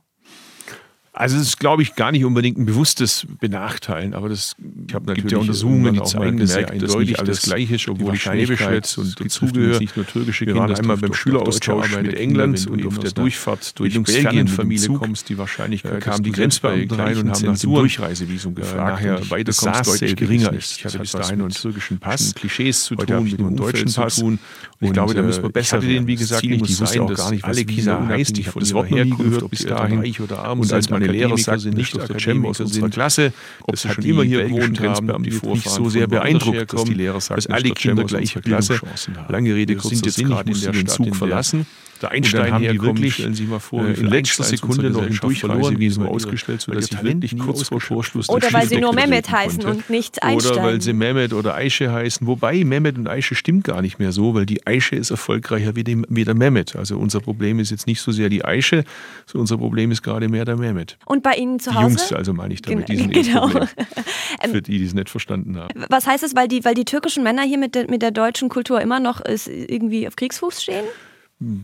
Also 1.20 1.36
es 1.36 1.50
ist, 1.50 1.60
glaube 1.60 1.82
ich, 1.82 1.96
gar 1.96 2.14
nicht 2.14 2.24
unbedingt 2.24 2.58
ein 2.58 2.66
bewusstes 2.66 3.28
Benachteilen, 3.42 4.14
aber 4.14 4.30
das 4.30 4.56
ich 4.88 4.96
habe 4.96 5.06
natürlich 5.08 5.34
ja 5.34 5.40
Untersuchungen, 5.40 5.94
die 5.94 6.04
zeigen, 6.04 6.40
dass 6.40 6.54
sehr 6.54 6.70
eindeutig 6.70 7.20
alles 7.20 7.42
gleich 7.42 7.70
ist, 7.72 7.90
obwohl 7.90 8.16
ich 8.16 8.24
Schwäbisch 8.24 8.60
schätze 8.60 9.02
und 9.02 9.20
dazugehöre. 9.20 9.80
Nicht 9.80 9.98
nur 9.98 10.08
türkische 10.08 10.46
wir 10.46 10.56
waren 10.56 10.74
einmal 10.74 10.96
beim 10.96 11.14
Schüleraustausch 11.14 11.98
mit 11.98 12.14
England 12.14 12.66
und 12.68 12.88
auf 12.88 13.00
der 13.00 13.12
Durchfahrt 13.12 13.78
durch 13.78 14.02
Belgien 14.02 14.48
Familie 14.48 14.88
kommst, 14.94 15.28
die 15.28 15.38
Wahrscheinlichkeit 15.38 16.00
kamen 16.00 16.24
die 16.24 16.32
Grenzbeamten 16.32 16.98
rein 16.98 17.18
und 17.18 17.32
haben 17.32 17.46
nach 17.48 17.60
dem 17.60 17.70
Durchreisevisum 17.70 18.56
gefragt. 18.56 19.04
Nachher 19.04 19.30
weiterkommst 19.30 19.88
deutlich 19.88 20.16
geringer 20.16 20.54
ist. 20.54 20.78
Ich 20.78 20.86
hatte 20.86 21.00
bis 21.00 21.12
dahin 21.12 21.42
einen 21.42 21.50
türkischen 21.50 22.00
Pass, 22.00 22.34
Klischees 22.34 22.86
zu 22.86 22.96
tun, 22.96 23.26
mit 23.26 23.38
dem 23.38 23.58
deutschen 23.58 23.92
Pass. 23.92 24.20
Und 24.20 24.40
ich 24.80 24.94
glaube, 24.94 25.14
da 25.14 25.22
müssen 25.22 25.44
wir 25.44 25.50
besser 25.50 25.84
werden. 25.84 26.08
wie 26.08 26.16
gesagt, 26.16 26.46
nicht 26.46 26.66
sein, 26.78 27.08
dass 27.08 27.44
alle 27.44 27.66
Kinder 27.66 28.08
heißt. 28.08 28.38
Ich 28.38 28.48
habe 28.48 28.62
das 28.62 28.74
Wort 28.74 28.90
nie 28.90 29.10
gehört, 29.10 29.50
bis 29.52 29.66
dahin. 29.66 30.00
Und 30.00 30.72
als 30.72 30.90
meine 30.90 31.09
Lehrer 31.12 31.38
sagten, 31.38 31.70
nicht 31.72 31.98
auf 31.98 32.06
der 32.08 32.20
Cem 32.20 32.46
aus 32.46 32.60
unserer 32.60 32.90
Klasse, 32.90 33.34
das 33.68 33.86
ist 33.86 33.94
schon 33.94 34.04
immer 34.04 34.24
hier 34.24 34.44
gewohnt 34.46 34.80
haben, 34.80 35.24
die 35.24 35.30
nicht 35.30 35.70
so 35.70 35.90
sehr 35.90 36.08
beeindruckt, 36.08 36.74
dass 36.74 36.84
die 36.86 36.94
Lehrer 36.94 37.22
sagen, 37.22 37.42
dass 37.42 37.48
alle 37.48 37.72
Kinder 37.72 38.04
gleiche 38.04 38.42
Klasse. 38.42 38.80
Lange 39.28 39.54
Rede, 39.56 39.76
kurzer 39.76 40.10
Sinn, 40.10 40.32
ich 40.32 40.46
musste 40.46 40.72
den 40.72 40.88
Zug 40.88 41.16
verlassen 41.16 41.66
der 42.02 42.12
Einstein 42.12 42.54
haben 42.54 42.64
die 42.64 42.82
wirklich, 42.82 43.16
stellen 43.16 43.34
Sie 43.34 43.44
mal 43.44 43.60
vor, 43.60 43.86
äh, 43.86 43.94
in 43.94 44.08
letzter 44.08 44.44
Sekunde 44.44 44.90
noch 44.90 45.06
im 45.06 45.18
Durchreisewesen 45.18 46.06
ausgestellt, 46.06 46.62
sodass 46.62 46.92
ich 46.92 47.04
wirklich 47.04 47.38
kurz 47.38 47.68
vor 47.68 47.82
Vorschluss 47.82 48.30
Oder 48.30 48.52
weil 48.54 48.68
sie 48.68 48.78
nur 48.78 48.94
Mehmet 48.94 49.30
heißen 49.30 49.64
und 49.66 49.90
nicht 49.90 50.22
Einstein. 50.24 50.54
Oder 50.54 50.64
weil 50.64 50.82
sie 50.82 50.94
Mehmet 50.94 51.34
oder 51.34 51.56
Aische 51.56 51.92
heißen. 51.92 52.26
Wobei 52.28 52.64
Mehmet 52.64 52.98
und 52.98 53.08
Aische 53.08 53.36
stimmt 53.36 53.66
gar 53.66 53.82
nicht 53.82 54.00
mehr 54.00 54.12
so, 54.12 54.34
weil 54.34 54.46
die 54.46 54.66
Aische 54.66 54.96
ist 54.96 55.12
erfolgreicher 55.12 55.76
wie, 55.76 55.84
dem, 55.84 56.06
wie 56.10 56.24
der 56.24 56.36
Mehmet. 56.36 56.76
Also 56.76 56.98
unser 56.98 57.20
Problem 57.20 57.60
ist 57.60 57.72
jetzt 57.72 57.88
nicht 57.88 58.02
so 58.02 58.12
sehr 58.12 58.30
die 58.30 58.46
Aische, 58.46 58.84
sondern 59.26 59.42
unser 59.42 59.58
Problem 59.58 59.92
ist 59.92 60.02
gerade 60.02 60.30
mehr 60.30 60.46
der 60.46 60.56
Mehmet. 60.56 60.98
Und 61.06 61.24
bei 61.24 61.34
Ihnen 61.34 61.60
zu 61.60 61.74
Hause? 61.74 61.96
Die 61.96 62.02
Jungs, 62.02 62.14
also 62.14 62.34
meine 62.34 62.54
ich 62.54 62.62
damit, 62.62 62.88
genau. 62.88 63.12
die 63.12 63.20
sind 63.20 63.26
genau. 63.26 63.50
Für 64.52 64.62
die, 64.62 64.78
die 64.80 64.86
es 64.86 64.94
nicht 64.94 65.10
verstanden 65.10 65.58
haben. 65.58 65.70
Was 65.90 66.08
heißt 66.08 66.24
das, 66.24 66.36
weil 66.36 66.48
die, 66.48 66.64
weil 66.64 66.76
die 66.76 66.86
türkischen 66.86 67.24
Männer 67.24 67.44
hier 67.44 67.58
mit 67.58 67.76
der, 67.76 67.90
mit 67.90 68.02
der 68.02 68.12
deutschen 68.12 68.50
Kultur 68.50 68.82
immer 68.82 69.00
noch 69.00 69.22
irgendwie 69.26 70.08
auf 70.08 70.16
Kriegsfuß 70.16 70.64
stehen? 70.64 70.86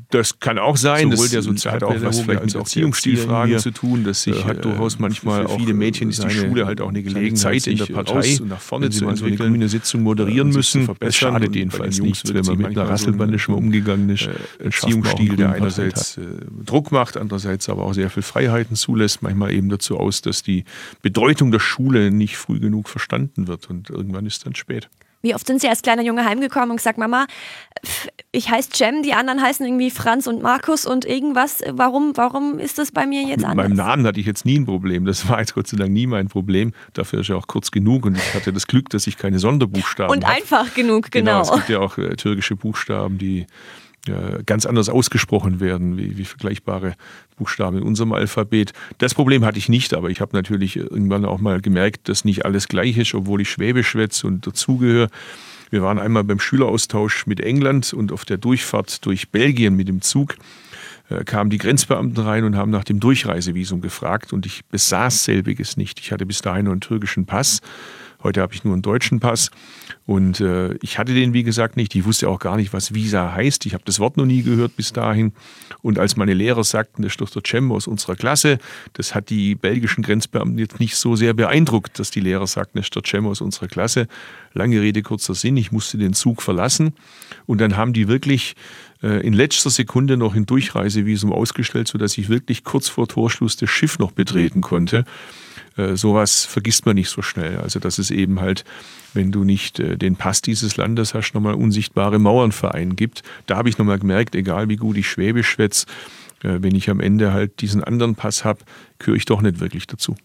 Das 0.09 0.39
kann 0.39 0.57
auch 0.57 0.77
sein. 0.77 1.11
Sowohl 1.11 1.27
das 1.27 1.63
der 1.63 1.71
hat 1.73 1.83
auch 1.83 2.01
was 2.01 2.21
vielleicht 2.21 2.45
mit 2.45 2.55
Erziehungsstilfragen 2.55 3.59
zu 3.59 3.71
tun. 3.71 4.05
Das 4.05 4.23
sich, 4.23 4.45
hat 4.45 4.63
durchaus 4.63 4.99
manchmal 4.99 5.47
auch 5.47 5.57
viele 5.57 5.73
Mädchen 5.73 6.09
ist 6.09 6.23
die 6.23 6.29
Schule 6.29 6.65
halt 6.65 6.79
auch 6.79 6.87
eine 6.87 7.03
Gelegenheit 7.03 7.67
in 7.67 7.77
der 7.77 7.87
Partei 7.87 8.37
nach 8.45 8.61
vorne 8.61 8.89
zu 8.89 9.05
entwickeln. 9.07 9.53
eine 9.53 9.67
Sitzung 9.67 10.03
moderieren 10.03 10.49
müssen. 10.49 10.87
Es 11.01 11.17
schadet 11.17 11.55
jedenfalls 11.55 11.99
nicht, 11.99 12.33
wenn 12.33 12.45
man 12.45 12.57
mit 12.57 12.67
einer 12.67 12.89
Rasselbande 12.89 13.37
schon 13.37 13.55
umgegangen 13.55 14.09
ist. 14.09 14.29
Erziehungsstil, 14.59 15.35
der 15.35 15.51
einerseits 15.51 16.19
Druck 16.65 16.93
macht, 16.93 17.17
andererseits 17.17 17.67
aber 17.67 17.83
auch 17.83 17.93
sehr 17.93 18.09
viel 18.09 18.23
Freiheiten 18.23 18.77
zulässt, 18.77 19.21
manchmal 19.21 19.53
eben 19.53 19.67
dazu 19.67 19.97
aus, 19.97 20.21
dass 20.21 20.41
die 20.41 20.63
Bedeutung 21.01 21.51
der 21.51 21.59
Schule 21.59 22.11
nicht 22.11 22.37
früh 22.37 22.59
genug 22.59 22.87
verstanden 22.87 23.47
wird 23.47 23.69
und 23.69 23.89
irgendwann 23.89 24.25
ist 24.25 24.45
dann 24.45 24.55
spät. 24.55 24.89
Wie 25.25 25.33
oft 25.33 25.47
sind 25.47 25.59
Sie 25.59 25.67
als 25.67 25.81
kleiner 25.81 26.03
Junge 26.03 26.23
heimgekommen 26.23 26.69
und 26.69 26.77
gesagt, 26.77 26.99
Mama, 26.99 27.25
ich 28.31 28.51
heiße 28.51 28.69
Cem, 28.75 29.01
die 29.01 29.13
anderen 29.13 29.41
heißen 29.41 29.65
irgendwie 29.65 29.89
Franz 29.89 30.27
und 30.27 30.43
Markus 30.43 30.85
und 30.85 31.03
irgendwas. 31.03 31.63
Warum, 31.67 32.15
warum 32.15 32.59
ist 32.59 32.77
das 32.77 32.91
bei 32.91 33.07
mir 33.07 33.23
jetzt 33.23 33.43
anders? 33.43 33.67
Mit 33.67 33.75
meinem 33.75 33.87
Namen 33.87 34.05
hatte 34.05 34.19
ich 34.19 34.27
jetzt 34.27 34.45
nie 34.45 34.59
ein 34.59 34.65
Problem. 34.65 35.05
Das 35.05 35.27
war 35.27 35.39
jetzt 35.39 35.55
Gott 35.55 35.65
sei 35.65 35.77
Dank 35.77 35.91
nie 35.91 36.05
mein 36.05 36.27
Problem. 36.27 36.73
Dafür 36.93 37.21
ist 37.21 37.29
ja 37.29 37.37
auch 37.37 37.47
kurz 37.47 37.71
genug 37.71 38.05
und 38.05 38.17
ich 38.17 38.35
hatte 38.35 38.53
das 38.53 38.67
Glück, 38.67 38.89
dass 38.91 39.07
ich 39.07 39.17
keine 39.17 39.39
Sonderbuchstaben 39.39 40.13
habe. 40.15 40.25
Und 40.25 40.31
einfach 40.31 40.75
genug, 40.75 41.09
genau. 41.09 41.41
genau. 41.41 41.41
Es 41.41 41.51
gibt 41.53 41.69
ja 41.69 41.79
auch 41.79 41.97
äh, 41.97 42.15
türkische 42.15 42.55
Buchstaben, 42.55 43.17
die 43.17 43.47
ganz 44.45 44.65
anders 44.65 44.89
ausgesprochen 44.89 45.59
werden, 45.59 45.97
wie, 45.97 46.17
wie 46.17 46.25
vergleichbare 46.25 46.93
Buchstaben 47.37 47.77
in 47.77 47.83
unserem 47.83 48.13
Alphabet. 48.13 48.73
Das 48.97 49.13
Problem 49.13 49.43
hatte 49.43 49.57
ich 49.57 49.69
nicht, 49.69 49.93
aber 49.93 50.09
ich 50.09 50.21
habe 50.21 50.35
natürlich 50.35 50.77
irgendwann 50.77 51.25
auch 51.25 51.39
mal 51.39 51.61
gemerkt, 51.61 52.07
dass 52.09 52.25
nicht 52.25 52.45
alles 52.45 52.67
gleich 52.67 52.97
ist, 52.97 53.13
obwohl 53.13 53.41
ich 53.41 53.49
Schwäbisch 53.49 53.89
schwätze 53.89 54.27
und 54.27 54.45
dazugehöre. 54.45 55.09
Wir 55.71 55.81
waren 55.81 55.99
einmal 55.99 56.23
beim 56.23 56.39
Schüleraustausch 56.39 57.25
mit 57.25 57.39
England 57.39 57.93
und 57.93 58.11
auf 58.11 58.25
der 58.25 58.37
Durchfahrt 58.37 59.05
durch 59.05 59.29
Belgien 59.29 59.75
mit 59.75 59.87
dem 59.87 60.01
Zug 60.01 60.35
äh, 61.09 61.23
kamen 61.23 61.49
die 61.49 61.57
Grenzbeamten 61.57 62.23
rein 62.23 62.43
und 62.43 62.55
haben 62.55 62.71
nach 62.71 62.83
dem 62.83 62.99
Durchreisevisum 62.99 63.81
gefragt 63.81 64.33
und 64.33 64.45
ich 64.45 64.65
besaß 64.65 65.23
selbiges 65.23 65.77
nicht. 65.77 65.99
Ich 65.99 66.11
hatte 66.11 66.25
bis 66.25 66.41
dahin 66.41 66.65
nur 66.65 66.73
einen 66.73 66.81
türkischen 66.81 67.25
Pass 67.25 67.61
Heute 68.23 68.41
habe 68.41 68.53
ich 68.53 68.63
nur 68.63 68.73
einen 68.73 68.81
deutschen 68.81 69.19
Pass 69.19 69.51
und 70.05 70.39
äh, 70.39 70.75
ich 70.81 70.97
hatte 70.99 71.13
den, 71.13 71.33
wie 71.33 71.43
gesagt, 71.43 71.77
nicht. 71.77 71.95
Ich 71.95 72.05
wusste 72.05 72.29
auch 72.29 72.39
gar 72.39 72.57
nicht, 72.57 72.73
was 72.73 72.93
Visa 72.93 73.33
heißt. 73.33 73.65
Ich 73.65 73.73
habe 73.73 73.83
das 73.85 73.99
Wort 73.99 74.17
noch 74.17 74.25
nie 74.25 74.43
gehört 74.43 74.75
bis 74.75 74.93
dahin. 74.93 75.33
Und 75.81 75.99
als 75.99 76.15
meine 76.15 76.33
Lehrer 76.33 76.63
sagten, 76.63 77.01
das 77.01 77.15
ist 77.15 77.35
der 77.35 77.41
Cem 77.45 77.71
aus 77.71 77.87
unserer 77.87 78.15
Klasse, 78.15 78.59
das 78.93 79.15
hat 79.15 79.29
die 79.29 79.55
belgischen 79.55 80.03
Grenzbeamten 80.03 80.59
jetzt 80.59 80.79
nicht 80.79 80.95
so 80.95 81.15
sehr 81.15 81.33
beeindruckt, 81.33 81.97
dass 81.99 82.11
die 82.11 82.19
Lehrer 82.19 82.47
sagten, 82.47 82.77
das 82.77 82.87
ist 82.87 82.95
der 82.95 83.03
Cem 83.05 83.25
aus 83.25 83.41
unserer 83.41 83.67
Klasse. 83.67 84.07
Lange 84.53 84.79
Rede, 84.79 85.01
kurzer 85.01 85.33
Sinn, 85.33 85.57
ich 85.57 85.71
musste 85.71 85.97
den 85.97 86.13
Zug 86.13 86.41
verlassen. 86.41 86.93
Und 87.45 87.59
dann 87.59 87.75
haben 87.75 87.93
die 87.93 88.07
wirklich 88.07 88.55
in 89.01 89.33
letzter 89.33 89.69
Sekunde 89.69 90.17
noch 90.17 90.35
ein 90.35 90.45
Durchreisevisum 90.45 91.31
ausgestellt, 91.31 91.87
sodass 91.87 92.17
ich 92.17 92.29
wirklich 92.29 92.63
kurz 92.63 92.87
vor 92.87 93.07
Torschluss 93.07 93.55
das 93.55 93.69
Schiff 93.69 93.99
noch 93.99 94.11
betreten 94.11 94.61
konnte. 94.61 95.05
Äh, 95.77 95.95
sowas 95.95 96.45
vergisst 96.45 96.85
man 96.85 96.95
nicht 96.95 97.09
so 97.09 97.21
schnell. 97.21 97.57
Also 97.57 97.79
dass 97.79 97.97
es 97.97 98.11
eben 98.11 98.39
halt, 98.39 98.63
wenn 99.13 99.31
du 99.31 99.43
nicht 99.43 99.79
äh, 99.79 99.97
den 99.97 100.15
Pass 100.15 100.41
dieses 100.41 100.77
Landes 100.77 101.13
hast, 101.13 101.33
nochmal 101.33 101.55
unsichtbare 101.55 102.19
Mauern 102.19 102.51
für 102.51 102.73
einen 102.73 102.95
gibt. 102.95 103.23
Da 103.45 103.57
habe 103.57 103.69
ich 103.69 103.77
nochmal 103.77 103.99
gemerkt, 103.99 104.35
egal 104.35 104.69
wie 104.69 104.77
gut 104.77 104.97
ich 104.97 105.09
Schwäbisch 105.09 105.49
schwätze, 105.49 105.85
äh, 106.43 106.59
wenn 106.61 106.75
ich 106.75 106.89
am 106.89 106.99
Ende 106.99 107.33
halt 107.33 107.61
diesen 107.61 107.83
anderen 107.83 108.15
Pass 108.15 108.45
habe, 108.45 108.59
gehöre 108.99 109.17
ich 109.17 109.25
doch 109.25 109.41
nicht 109.41 109.59
wirklich 109.59 109.87
dazu. 109.87 110.15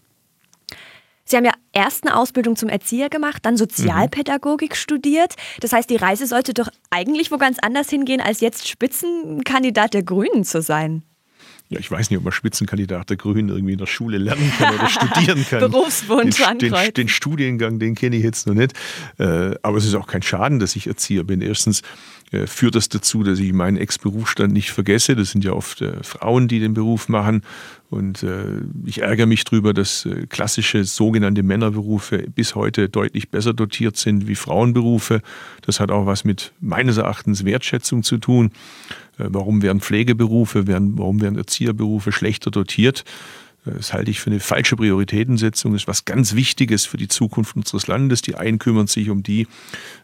Sie 1.31 1.37
haben 1.37 1.45
ja 1.45 1.53
erst 1.71 2.05
eine 2.05 2.17
Ausbildung 2.17 2.55
zum 2.55 2.69
Erzieher 2.69 3.09
gemacht, 3.09 3.45
dann 3.45 3.57
Sozialpädagogik 3.57 4.71
mhm. 4.71 4.75
studiert. 4.75 5.35
Das 5.61 5.73
heißt, 5.73 5.89
die 5.89 5.95
Reise 5.95 6.27
sollte 6.27 6.53
doch 6.53 6.67
eigentlich 6.89 7.31
wo 7.31 7.37
ganz 7.37 7.57
anders 7.59 7.89
hingehen, 7.89 8.21
als 8.21 8.41
jetzt 8.41 8.67
Spitzenkandidat 8.67 9.93
der 9.93 10.03
Grünen 10.03 10.43
zu 10.43 10.61
sein 10.61 11.03
ja, 11.71 11.79
ich 11.79 11.89
weiß 11.89 12.09
nicht, 12.09 12.17
ob 12.17 12.25
man 12.25 12.33
Spitzenkandidat 12.33 13.09
der 13.09 13.15
Grünen 13.15 13.47
irgendwie 13.47 13.71
in 13.71 13.77
der 13.77 13.85
Schule 13.85 14.17
lernen 14.17 14.51
kann 14.57 14.75
oder 14.75 14.87
studieren 14.89 15.45
kann. 15.49 15.71
Berufswunsch 15.71 16.35
den, 16.35 16.57
den, 16.57 16.93
den, 16.93 17.07
Studiengang, 17.07 17.79
den 17.79 17.95
kenne 17.95 18.17
ich 18.17 18.23
jetzt 18.23 18.45
noch 18.45 18.53
nicht. 18.53 18.73
Äh, 19.17 19.55
aber 19.61 19.77
es 19.77 19.85
ist 19.85 19.95
auch 19.95 20.05
kein 20.05 20.21
Schaden, 20.21 20.59
dass 20.59 20.75
ich 20.75 20.87
Erzieher 20.87 21.23
bin. 21.23 21.39
Erstens 21.39 21.81
führt 22.47 22.75
das 22.75 22.89
dazu, 22.89 23.23
dass 23.23 23.39
ich 23.39 23.53
meinen 23.53 23.77
Ex-Berufsstand 23.77 24.53
nicht 24.53 24.71
vergesse. 24.71 25.15
Das 25.15 25.31
sind 25.31 25.43
ja 25.43 25.53
oft 25.53 25.81
äh, 25.81 26.03
Frauen, 26.03 26.47
die 26.47 26.59
den 26.59 26.73
Beruf 26.73 27.09
machen. 27.09 27.43
Und 27.89 28.25
ich 28.85 29.01
ärgere 29.01 29.25
mich 29.25 29.43
darüber, 29.43 29.73
dass 29.73 30.07
klassische 30.29 30.85
sogenannte 30.85 31.43
Männerberufe 31.43 32.19
bis 32.33 32.55
heute 32.55 32.87
deutlich 32.87 33.29
besser 33.29 33.53
dotiert 33.53 33.97
sind 33.97 34.29
wie 34.29 34.35
Frauenberufe. 34.35 35.21
Das 35.63 35.81
hat 35.81 35.91
auch 35.91 36.05
was 36.05 36.23
mit 36.23 36.53
meines 36.61 36.95
Erachtens 36.95 37.43
Wertschätzung 37.43 38.03
zu 38.03 38.17
tun. 38.17 38.51
Äh, 39.17 39.25
warum 39.29 39.61
werden 39.61 39.81
Pflegeberufe, 39.81 40.67
warum 40.67 41.21
werden 41.21 41.37
Erzieherberufe 41.37 42.11
schlechter 42.11 42.51
dotiert? 42.51 43.03
Das 43.63 43.93
halte 43.93 44.09
ich 44.09 44.19
für 44.19 44.31
eine 44.31 44.39
falsche 44.39 44.75
Prioritätensetzung. 44.75 45.73
Das 45.73 45.83
ist 45.83 45.87
was 45.87 46.05
ganz 46.05 46.33
Wichtiges 46.33 46.87
für 46.87 46.97
die 46.97 47.07
Zukunft 47.07 47.55
unseres 47.55 47.85
Landes. 47.85 48.23
Die 48.23 48.35
einen 48.35 48.57
kümmern 48.57 48.87
sich 48.87 49.11
um 49.11 49.21
die, 49.21 49.47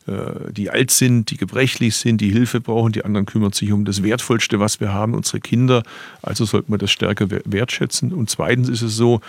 äh, 0.05 0.51
die 0.51 0.69
alt 0.69 0.91
sind, 0.91 1.31
die 1.31 1.37
gebrechlich 1.37 1.95
sind, 1.95 2.21
die 2.21 2.29
Hilfe 2.29 2.61
brauchen. 2.61 2.91
Die 2.91 3.03
anderen 3.03 3.25
kümmern 3.25 3.53
sich 3.53 3.71
um 3.71 3.83
das 3.83 4.03
Wertvollste, 4.03 4.59
was 4.59 4.79
wir 4.79 4.93
haben, 4.93 5.15
unsere 5.15 5.39
Kinder. 5.39 5.81
Also 6.21 6.45
sollte 6.45 6.69
man 6.69 6.79
das 6.79 6.91
stärker 6.91 7.27
wertschätzen. 7.45 8.13
Und 8.13 8.29
zweitens 8.29 8.69
ist 8.69 8.83
es 8.83 8.95
so, 8.95 9.21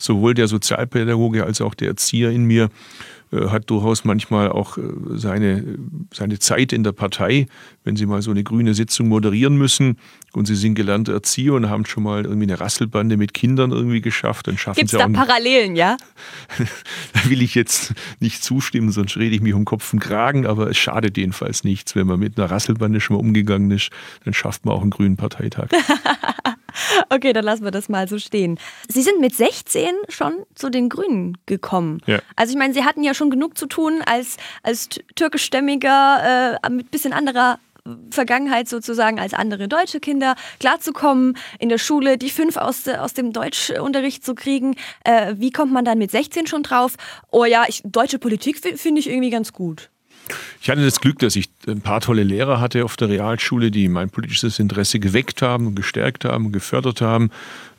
sowohl 0.00 0.34
der 0.34 0.48
Sozialpädagoge 0.48 1.44
als 1.44 1.60
auch 1.60 1.74
der 1.74 1.88
Erzieher 1.88 2.30
in 2.30 2.44
mir 2.44 2.70
hat 3.32 3.68
durchaus 3.70 4.04
manchmal 4.04 4.50
auch 4.50 4.78
äh, 4.78 4.82
seine, 5.14 5.78
seine 6.12 6.38
Zeit 6.38 6.72
in 6.72 6.84
der 6.84 6.92
Partei, 6.92 7.46
wenn 7.84 7.96
Sie 7.96 8.06
mal 8.06 8.22
so 8.22 8.30
eine 8.30 8.44
grüne 8.44 8.74
Sitzung 8.74 9.08
moderieren 9.08 9.56
müssen 9.56 9.98
und 10.32 10.46
Sie 10.46 10.54
sind 10.54 10.74
gelernte 10.74 11.12
Erzieher 11.12 11.54
und 11.54 11.68
haben 11.68 11.86
schon 11.86 12.04
mal 12.04 12.24
irgendwie 12.24 12.44
eine 12.44 12.60
Rasselbande 12.60 13.16
mit 13.16 13.34
Kindern 13.34 13.72
irgendwie 13.72 14.00
geschafft, 14.00 14.46
dann 14.46 14.58
schaffen 14.58 14.78
Gibt's 14.78 14.92
Sie 14.92 14.98
auch... 14.98 15.06
Gibt 15.06 15.16
es 15.16 15.20
da 15.20 15.26
Parallelen, 15.26 15.76
ja? 15.76 15.96
da 17.12 17.30
will 17.30 17.42
ich 17.42 17.54
jetzt 17.54 17.94
nicht 18.20 18.42
zustimmen, 18.42 18.92
sonst 18.92 19.16
rede 19.16 19.34
ich 19.34 19.40
mich 19.40 19.54
um 19.54 19.64
Kopf 19.64 19.92
und 19.92 20.00
Kragen, 20.00 20.46
aber 20.46 20.70
es 20.70 20.78
schadet 20.78 21.16
jedenfalls 21.16 21.64
nichts, 21.64 21.96
wenn 21.96 22.06
man 22.06 22.20
mit 22.20 22.38
einer 22.38 22.50
Rasselbande 22.50 23.00
schon 23.00 23.16
mal 23.16 23.20
umgegangen 23.20 23.70
ist, 23.70 23.90
dann 24.24 24.34
schafft 24.34 24.64
man 24.64 24.74
auch 24.74 24.82
einen 24.82 24.90
grünen 24.90 25.16
Parteitag. 25.16 25.68
Okay, 27.10 27.32
dann 27.32 27.44
lassen 27.44 27.64
wir 27.64 27.70
das 27.70 27.88
mal 27.88 28.08
so 28.08 28.18
stehen. 28.18 28.58
Sie 28.88 29.02
sind 29.02 29.20
mit 29.20 29.34
16 29.34 29.94
schon 30.08 30.34
zu 30.54 30.70
den 30.70 30.88
Grünen 30.88 31.38
gekommen. 31.46 32.00
Ja. 32.06 32.20
Also 32.34 32.52
ich 32.52 32.58
meine, 32.58 32.74
Sie 32.74 32.84
hatten 32.84 33.02
ja 33.02 33.14
schon 33.14 33.30
genug 33.30 33.56
zu 33.56 33.66
tun 33.66 34.02
als, 34.04 34.36
als 34.62 34.88
türkischstämmiger, 35.14 36.58
äh, 36.62 36.70
mit 36.70 36.90
bisschen 36.90 37.12
anderer 37.12 37.58
Vergangenheit 38.10 38.68
sozusagen 38.68 39.20
als 39.20 39.34
andere 39.34 39.68
deutsche 39.68 40.00
Kinder 40.00 40.34
klarzukommen, 40.58 41.36
in 41.58 41.68
der 41.68 41.78
Schule 41.78 42.18
die 42.18 42.30
fünf 42.30 42.56
aus, 42.56 42.88
aus 42.88 43.14
dem 43.14 43.32
Deutschunterricht 43.32 44.24
zu 44.24 44.34
kriegen. 44.34 44.74
Äh, 45.04 45.34
wie 45.36 45.50
kommt 45.50 45.72
man 45.72 45.84
dann 45.84 45.98
mit 45.98 46.10
16 46.10 46.46
schon 46.46 46.62
drauf? 46.62 46.96
Oh 47.30 47.44
ja, 47.44 47.64
ich, 47.68 47.82
deutsche 47.84 48.18
Politik 48.18 48.58
finde 48.58 49.00
ich 49.00 49.08
irgendwie 49.08 49.30
ganz 49.30 49.52
gut. 49.52 49.90
Ich 50.60 50.68
hatte 50.68 50.84
das 50.84 51.00
Glück, 51.00 51.20
dass 51.20 51.36
ich 51.36 51.55
ein 51.66 51.80
paar 51.80 52.00
tolle 52.00 52.22
Lehrer 52.22 52.60
hatte 52.60 52.84
auf 52.84 52.96
der 52.96 53.08
Realschule, 53.08 53.70
die 53.70 53.88
mein 53.88 54.10
politisches 54.10 54.58
Interesse 54.58 55.00
geweckt 55.00 55.42
haben 55.42 55.74
gestärkt 55.74 56.24
haben 56.24 56.52
gefördert 56.52 57.00
haben. 57.00 57.30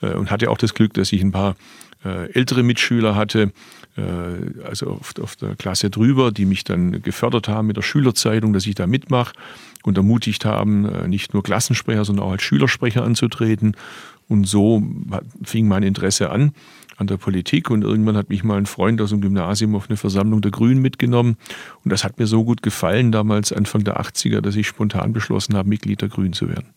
Äh, 0.01 0.13
und 0.13 0.32
hatte 0.32 0.50
auch 0.50 0.58
das 0.58 0.74
Glück, 0.74 0.94
dass 0.94 1.12
ich 1.12 1.22
ein 1.22 1.32
paar 1.32 1.56
äh, 2.06 2.32
ältere 2.32 2.63
Mitschüler 2.63 3.15
hatte, 3.15 3.51
äh, 3.98 4.01
also 4.63 4.91
auf, 4.91 5.13
auf 5.22 5.36
der 5.36 5.56
Klasse 5.56 5.89
drüber, 5.89 6.32
die 6.32 6.46
mich 6.46 6.63
dann 6.63 7.01
gefördert 7.01 7.48
haben 7.48 7.67
mit 7.67 7.77
der 7.77 7.82
Schülerzeitung, 7.82 8.53
dass 8.53 8.67
ich 8.67 8.75
da 8.75 8.88
mitmache 8.88 9.34
und 9.84 9.98
ermutigt 9.98 10.44
haben, 10.44 11.08
nicht 11.10 11.34
nur 11.34 11.44
Klassensprecher, 11.44 12.03
sondern 12.03 12.25
auch 12.25 12.32
als 12.32 12.41
Schülersprecher 12.41 13.03
anzutreten. 13.03 13.77
Und 14.28 14.46
so 14.46 14.84
fing 15.44 15.68
mein 15.68 15.84
Interesse 15.84 16.30
an 16.30 16.52
an 16.98 17.08
der 17.08 17.18
Politik 17.18 17.70
und 17.70 17.84
irgendwann 17.84 18.18
hat 18.18 18.30
mich 18.30 18.44
mal 18.44 18.58
ein 18.58 18.66
Freund 18.66 19.00
aus 19.02 19.12
dem 19.12 19.22
Gymnasium 19.22 19.76
auf 19.76 19.88
eine 19.88 19.98
Versammlung 19.98 20.42
der 20.42 20.52
Grünen 20.52 20.82
mitgenommen 20.82 21.38
und 21.84 21.92
das 21.92 22.04
hat 22.04 22.18
mir 22.18 22.26
so 22.26 22.44
gut 22.44 22.64
gefallen 22.64 23.12
damals 23.12 23.54
Anfang 23.54 23.84
der 23.84 24.02
80er, 24.02 24.42
dass 24.42 24.56
ich 24.56 24.68
spontan 24.68 25.14
beschlossen 25.14 25.56
habe, 25.56 25.70
Mitglied 25.70 26.02
der 26.02 26.10
Grünen 26.10 26.34
zu 26.34 26.50
werden. 26.50 26.74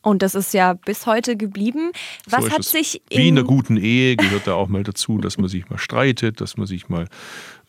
Und 0.00 0.22
das 0.22 0.34
ist 0.34 0.54
ja 0.54 0.74
bis 0.74 1.06
heute 1.06 1.36
geblieben. 1.36 1.90
Was 2.26 2.46
so 2.46 2.50
hat 2.50 2.64
sich 2.64 3.02
in 3.10 3.18
Wie 3.18 3.28
in 3.28 3.36
einer 3.36 3.46
guten 3.46 3.76
Ehe 3.76 4.16
gehört 4.16 4.46
da 4.46 4.54
auch 4.54 4.68
mal 4.68 4.84
dazu, 4.84 5.18
dass 5.18 5.36
man 5.36 5.48
sich 5.48 5.68
mal 5.68 5.78
streitet, 5.78 6.40
dass 6.40 6.56
man 6.56 6.66
sich 6.66 6.88
mal 6.88 7.08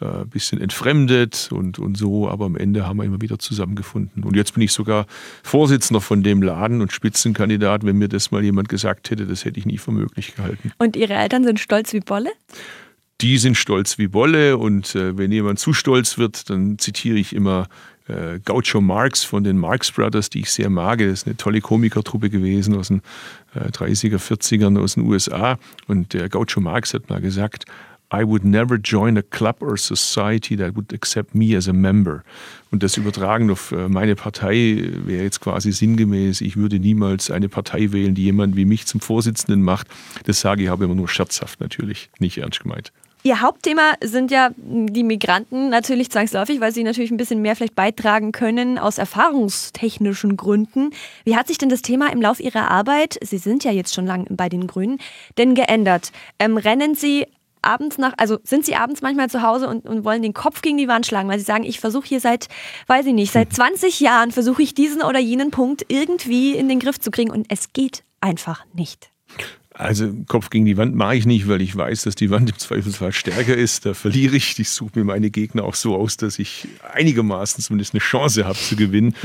äh, 0.01 0.05
ein 0.05 0.29
bisschen 0.29 0.61
entfremdet 0.61 1.49
und, 1.51 1.79
und 1.79 1.97
so, 1.97 2.29
aber 2.29 2.45
am 2.45 2.55
Ende 2.55 2.87
haben 2.87 2.97
wir 2.97 3.03
immer 3.03 3.21
wieder 3.21 3.39
zusammengefunden. 3.39 4.23
Und 4.23 4.35
jetzt 4.35 4.53
bin 4.53 4.63
ich 4.63 4.71
sogar 4.71 5.05
Vorsitzender 5.43 6.01
von 6.01 6.23
dem 6.23 6.41
Laden 6.41 6.81
und 6.81 6.91
Spitzenkandidat. 6.91 7.85
Wenn 7.85 7.97
mir 7.97 8.07
das 8.07 8.31
mal 8.31 8.43
jemand 8.43 8.69
gesagt 8.69 9.11
hätte, 9.11 9.25
das 9.25 9.45
hätte 9.45 9.59
ich 9.59 9.65
nie 9.65 9.77
für 9.77 9.91
möglich 9.91 10.35
gehalten. 10.35 10.71
Und 10.77 10.95
Ihre 10.95 11.13
Eltern 11.13 11.43
sind 11.43 11.59
stolz 11.59 11.93
wie 11.93 11.99
Bolle? 11.99 12.31
Die 13.21 13.37
sind 13.37 13.57
stolz 13.57 13.97
wie 13.97 14.07
Bolle 14.07 14.57
und 14.57 14.95
äh, 14.95 15.17
wenn 15.17 15.31
jemand 15.31 15.59
zu 15.59 15.73
stolz 15.73 16.17
wird, 16.17 16.49
dann 16.49 16.79
zitiere 16.79 17.17
ich 17.17 17.35
immer 17.35 17.67
äh, 18.07 18.39
Gaucho 18.39 18.79
Marx 18.79 19.23
von 19.23 19.43
den 19.43 19.57
Marx 19.57 19.91
Brothers, 19.91 20.29
die 20.29 20.39
ich 20.39 20.51
sehr 20.51 20.69
mag. 20.69 20.99
Das 20.99 21.07
ist 21.09 21.27
eine 21.27 21.35
tolle 21.35 21.59
Komikertruppe 21.59 22.29
gewesen 22.29 22.75
aus 22.75 22.87
den 22.87 23.01
äh, 23.53 23.69
30er, 23.69 24.17
40ern 24.17 24.79
aus 24.79 24.95
den 24.95 25.03
USA. 25.03 25.59
Und 25.87 26.13
der 26.13 26.29
Gaucho 26.29 26.61
Marx 26.61 26.93
hat 26.93 27.09
mal 27.09 27.19
gesagt, 27.19 27.65
I 28.11 28.23
would 28.25 28.43
never 28.43 28.77
join 28.77 29.17
a 29.17 29.21
club 29.21 29.61
or 29.61 29.77
society 29.77 30.57
that 30.57 30.75
would 30.75 30.93
accept 30.93 31.35
me 31.35 31.55
as 31.55 31.67
a 31.67 31.73
member. 31.73 32.23
Und 32.71 32.83
das 32.83 32.97
übertragen 32.97 33.51
auf 33.51 33.71
äh, 33.71 33.87
meine 33.87 34.15
Partei 34.15 34.83
wäre 35.05 35.23
jetzt 35.23 35.41
quasi 35.41 35.71
sinngemäß, 35.71 36.41
ich 36.41 36.57
würde 36.57 36.79
niemals 36.79 37.29
eine 37.31 37.49
Partei 37.49 37.91
wählen, 37.91 38.15
die 38.15 38.23
jemand 38.23 38.55
wie 38.55 38.65
mich 38.65 38.85
zum 38.85 38.99
Vorsitzenden 38.99 39.61
macht. 39.61 39.87
Das 40.25 40.41
sage 40.41 40.63
ich 40.63 40.69
aber 40.69 40.85
immer 40.85 40.95
nur 40.95 41.07
scherzhaft 41.07 41.59
natürlich, 41.59 42.09
nicht 42.19 42.37
ernst 42.37 42.61
gemeint. 42.61 42.91
Ihr 43.21 43.41
Hauptthema 43.41 43.95
sind 44.01 44.31
ja 44.31 44.51
die 44.55 45.03
Migranten 45.03 45.69
natürlich 45.69 46.09
zwangsläufig, 46.09 46.61
weil 46.61 46.71
sie 46.71 46.83
natürlich 46.83 47.11
ein 47.11 47.17
bisschen 47.17 47.41
mehr 47.41 47.57
vielleicht 47.57 47.75
beitragen 47.75 48.31
können 48.31 48.77
aus 48.77 48.97
erfahrungstechnischen 48.97 50.37
Gründen. 50.37 50.91
Wie 51.25 51.35
hat 51.35 51.47
sich 51.47 51.57
denn 51.57 51.67
das 51.67 51.81
Thema 51.81 52.13
im 52.13 52.21
Laufe 52.21 52.41
Ihrer 52.41 52.71
Arbeit, 52.71 53.19
Sie 53.21 53.37
sind 53.37 53.65
ja 53.65 53.71
jetzt 53.71 53.93
schon 53.93 54.05
lange 54.05 54.25
bei 54.29 54.47
den 54.47 54.67
Grünen, 54.67 54.99
denn 55.37 55.53
geändert? 55.53 56.13
Ähm, 56.39 56.55
rennen 56.55 56.95
Sie 56.95 57.25
abends 57.61 57.97
nach, 57.97 58.13
also 58.17 58.39
sind 58.43 58.65
Sie 58.65 58.75
abends 58.75 59.01
manchmal 59.01 59.29
zu 59.29 59.41
Hause 59.41 59.67
und, 59.67 59.85
und 59.87 60.03
wollen 60.03 60.21
den 60.21 60.33
Kopf 60.33 60.61
gegen 60.61 60.77
die 60.77 60.87
Wand 60.87 61.05
schlagen, 61.05 61.29
weil 61.29 61.39
Sie 61.39 61.45
sagen, 61.45 61.63
ich 61.63 61.79
versuche 61.79 62.07
hier 62.07 62.19
seit, 62.19 62.47
weiß 62.87 63.05
ich 63.05 63.13
nicht, 63.13 63.31
seit 63.31 63.53
20 63.53 63.99
Jahren 63.99 64.31
versuche 64.31 64.61
ich 64.61 64.73
diesen 64.73 65.01
oder 65.01 65.19
jenen 65.19 65.51
Punkt 65.51 65.85
irgendwie 65.87 66.55
in 66.55 66.69
den 66.69 66.79
Griff 66.79 66.99
zu 66.99 67.11
kriegen 67.11 67.31
und 67.31 67.47
es 67.49 67.73
geht 67.73 68.03
einfach 68.21 68.65
nicht. 68.73 69.11
Also 69.79 70.12
Kopf 70.27 70.50
gegen 70.50 70.65
die 70.65 70.75
Wand 70.75 70.93
mache 70.93 71.15
ich 71.15 71.25
nicht, 71.25 71.48
weil 71.48 71.62
ich 71.62 71.74
weiß, 71.74 72.01
dass 72.01 72.15
die 72.15 72.29
Wand 72.29 72.50
im 72.50 72.57
Zweifelsfall 72.57 73.13
stärker 73.13 73.55
ist. 73.55 73.86
Da 73.86 73.93
verliere 73.93 74.36
ich. 74.36 74.59
Ich 74.59 74.71
suche 74.71 75.00
mir 75.00 75.05
meine 75.05 75.29
Gegner 75.29 75.63
auch 75.63 75.74
so 75.74 75.95
aus, 75.95 76.17
dass 76.17 76.38
ich 76.38 76.67
einigermaßen 76.91 77.63
zumindest 77.63 77.93
eine 77.93 78.01
Chance 78.01 78.43
habe 78.43 78.57
zu 78.57 78.75
gewinnen. 78.75 79.15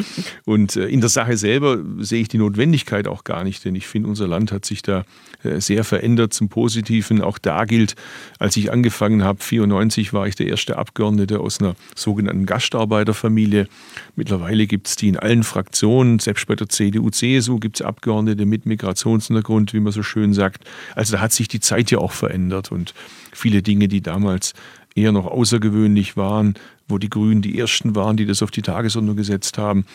Und 0.45 0.77
äh, 0.77 0.87
in 0.87 1.01
der 1.01 1.11
Sache 1.11 1.37
selber 1.37 1.79
sehe 1.99 2.21
ich 2.21 2.29
die 2.29 2.39
Notwendigkeit 2.39 3.09
auch 3.09 3.25
gar 3.25 3.43
nicht, 3.43 3.65
denn 3.65 3.75
ich 3.75 3.89
finde, 3.89 4.09
unser 4.09 4.29
Land 4.29 4.53
hat 4.53 4.65
sich 4.65 4.83
da 4.83 5.05
äh, 5.43 5.61
sehr 5.61 5.83
verändert 5.83 6.33
zum 6.33 6.49
Positiven. 6.49 7.21
Auch 7.21 7.39
da 7.39 7.65
gilt, 7.65 7.97
als 8.39 8.57
ich 8.57 8.71
angefangen 8.71 9.25
habe, 9.25 9.43
94 9.43 10.13
war 10.13 10.29
ich 10.29 10.37
der 10.37 10.47
erste 10.47 10.79
Abgeordnete 10.79 11.41
aus 11.41 11.59
einer 11.59 11.75
sogenannten 11.97 12.47
Gastarbeiterfamilie. 12.47 13.67
Mittlerweile 14.15 14.69
gibt 14.69 14.87
es 14.87 14.95
die 14.95 15.09
in 15.09 15.17
allen 15.17 15.43
Fraktionen, 15.43 16.21
selbst 16.21 16.47
bei 16.47 16.55
der 16.55 16.69
CDU, 16.69 17.11
CSU 17.11 17.59
gibt 17.59 17.81
es 17.81 17.83
Abgeordnete 17.85 18.47
mit 18.47 18.67
Migrationshintergrund, 18.67 19.73
wie 19.75 19.81
man 19.81 19.93
so 19.93 20.05
schön 20.05 20.33
sagt 20.33 20.44
gesagt. 20.45 20.65
Also 20.95 21.17
da 21.17 21.21
hat 21.21 21.33
sich 21.33 21.49
die 21.49 21.61
Zeit 21.61 21.91
ja 21.91 21.99
auch 21.99 22.13
verändert 22.13 22.73
und 22.73 22.95
viele 23.33 23.63
Dinge, 23.63 23.89
die 23.89 24.01
damals 24.01 24.53
eher 24.95 25.13
noch 25.13 25.27
außergewöhnlich 25.27 26.17
waren, 26.17 26.55
wo 26.87 26.99
die 26.99 27.09
Grünen 27.11 27.43
die 27.43 27.59
ersten 27.59 27.97
waren, 27.97 28.17
die 28.17 28.27
das 28.27 28.43
auf 28.43 28.51
die 28.51 28.63
Tagesordnung 28.63 29.17
gesetzt 29.17 29.57
haben, 29.59 29.87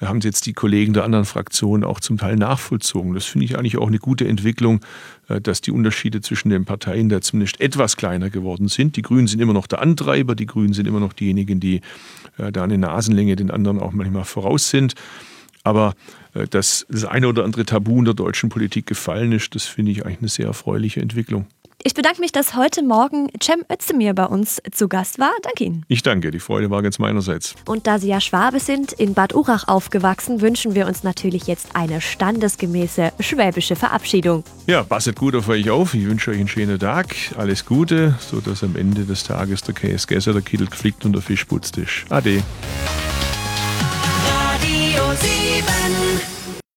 haben 0.00 0.20
jetzt 0.20 0.46
die 0.46 0.52
Kollegen 0.52 0.94
der 0.94 1.04
anderen 1.04 1.24
Fraktionen 1.24 1.84
auch 1.84 2.00
zum 2.00 2.18
Teil 2.18 2.36
nachvollzogen. 2.36 3.14
Das 3.14 3.26
finde 3.26 3.44
ich 3.44 3.58
eigentlich 3.58 3.76
auch 3.76 3.88
eine 3.88 3.98
gute 3.98 4.26
Entwicklung, 4.26 4.80
äh, 5.28 5.40
dass 5.40 5.60
die 5.60 5.72
Unterschiede 5.72 6.20
zwischen 6.20 6.48
den 6.48 6.64
Parteien 6.64 7.08
da 7.08 7.20
zumindest 7.20 7.60
etwas 7.60 7.96
kleiner 7.96 8.30
geworden 8.30 8.68
sind. 8.68 8.96
Die 8.96 9.02
Grünen 9.02 9.26
sind 9.26 9.40
immer 9.40 9.52
noch 9.52 9.66
der 9.66 9.82
Antreiber, 9.82 10.36
die 10.36 10.46
Grünen 10.46 10.72
sind 10.72 10.86
immer 10.86 11.00
noch 11.00 11.12
diejenigen, 11.12 11.58
die 11.60 11.80
äh, 12.38 12.52
da 12.52 12.62
eine 12.62 12.78
Nasenlänge 12.78 13.34
den 13.34 13.50
anderen 13.50 13.80
auch 13.80 13.92
manchmal 13.92 14.24
voraus 14.24 14.70
sind. 14.70 14.94
Aber 15.66 15.94
äh, 16.34 16.46
dass 16.46 16.86
das 16.88 17.04
eine 17.04 17.26
oder 17.26 17.44
andere 17.44 17.64
Tabu 17.64 17.98
in 17.98 18.04
der 18.04 18.14
deutschen 18.14 18.48
Politik 18.48 18.86
gefallen 18.86 19.32
ist, 19.32 19.54
das 19.54 19.64
finde 19.64 19.90
ich 19.90 20.06
eigentlich 20.06 20.20
eine 20.20 20.28
sehr 20.28 20.46
erfreuliche 20.46 21.00
Entwicklung. 21.00 21.46
Ich 21.82 21.94
bedanke 21.94 22.20
mich, 22.20 22.32
dass 22.32 22.56
heute 22.56 22.82
Morgen 22.82 23.28
Cem 23.42 23.64
Özdemir 23.70 24.14
bei 24.14 24.24
uns 24.24 24.60
zu 24.72 24.88
Gast 24.88 25.18
war. 25.18 25.32
Danke 25.42 25.64
Ihnen. 25.64 25.84
Ich 25.88 26.02
danke, 26.02 26.30
die 26.30 26.38
Freude 26.38 26.70
war 26.70 26.82
ganz 26.82 26.98
meinerseits. 26.98 27.54
Und 27.66 27.86
da 27.86 27.98
Sie 27.98 28.08
ja 28.08 28.20
Schwabe 28.20 28.60
sind, 28.60 28.92
in 28.92 29.14
Bad 29.14 29.34
Urach 29.34 29.68
aufgewachsen, 29.68 30.40
wünschen 30.40 30.74
wir 30.74 30.86
uns 30.86 31.02
natürlich 31.02 31.46
jetzt 31.46 31.74
eine 31.74 32.00
standesgemäße 32.00 33.12
schwäbische 33.20 33.76
Verabschiedung. 33.76 34.42
Ja, 34.66 34.84
passet 34.84 35.16
gut 35.16 35.34
auf 35.34 35.48
euch 35.48 35.68
auf. 35.68 35.94
Ich 35.94 36.06
wünsche 36.06 36.30
euch 36.30 36.38
einen 36.38 36.48
schönen 36.48 36.78
Tag. 36.78 37.14
Alles 37.36 37.64
Gute, 37.64 38.14
sodass 38.20 38.64
am 38.64 38.74
Ende 38.76 39.04
des 39.04 39.24
Tages 39.24 39.62
der 39.62 39.74
Käse 39.74 40.06
gegessen, 40.06 40.32
der 40.32 40.42
Kittel 40.42 40.66
geflickt 40.68 41.04
und 41.04 41.12
der 41.12 41.22
Fisch 41.22 41.44
putzt 41.44 41.76
ist. 41.76 42.04
Ade. 42.08 42.42
7 45.18 46.35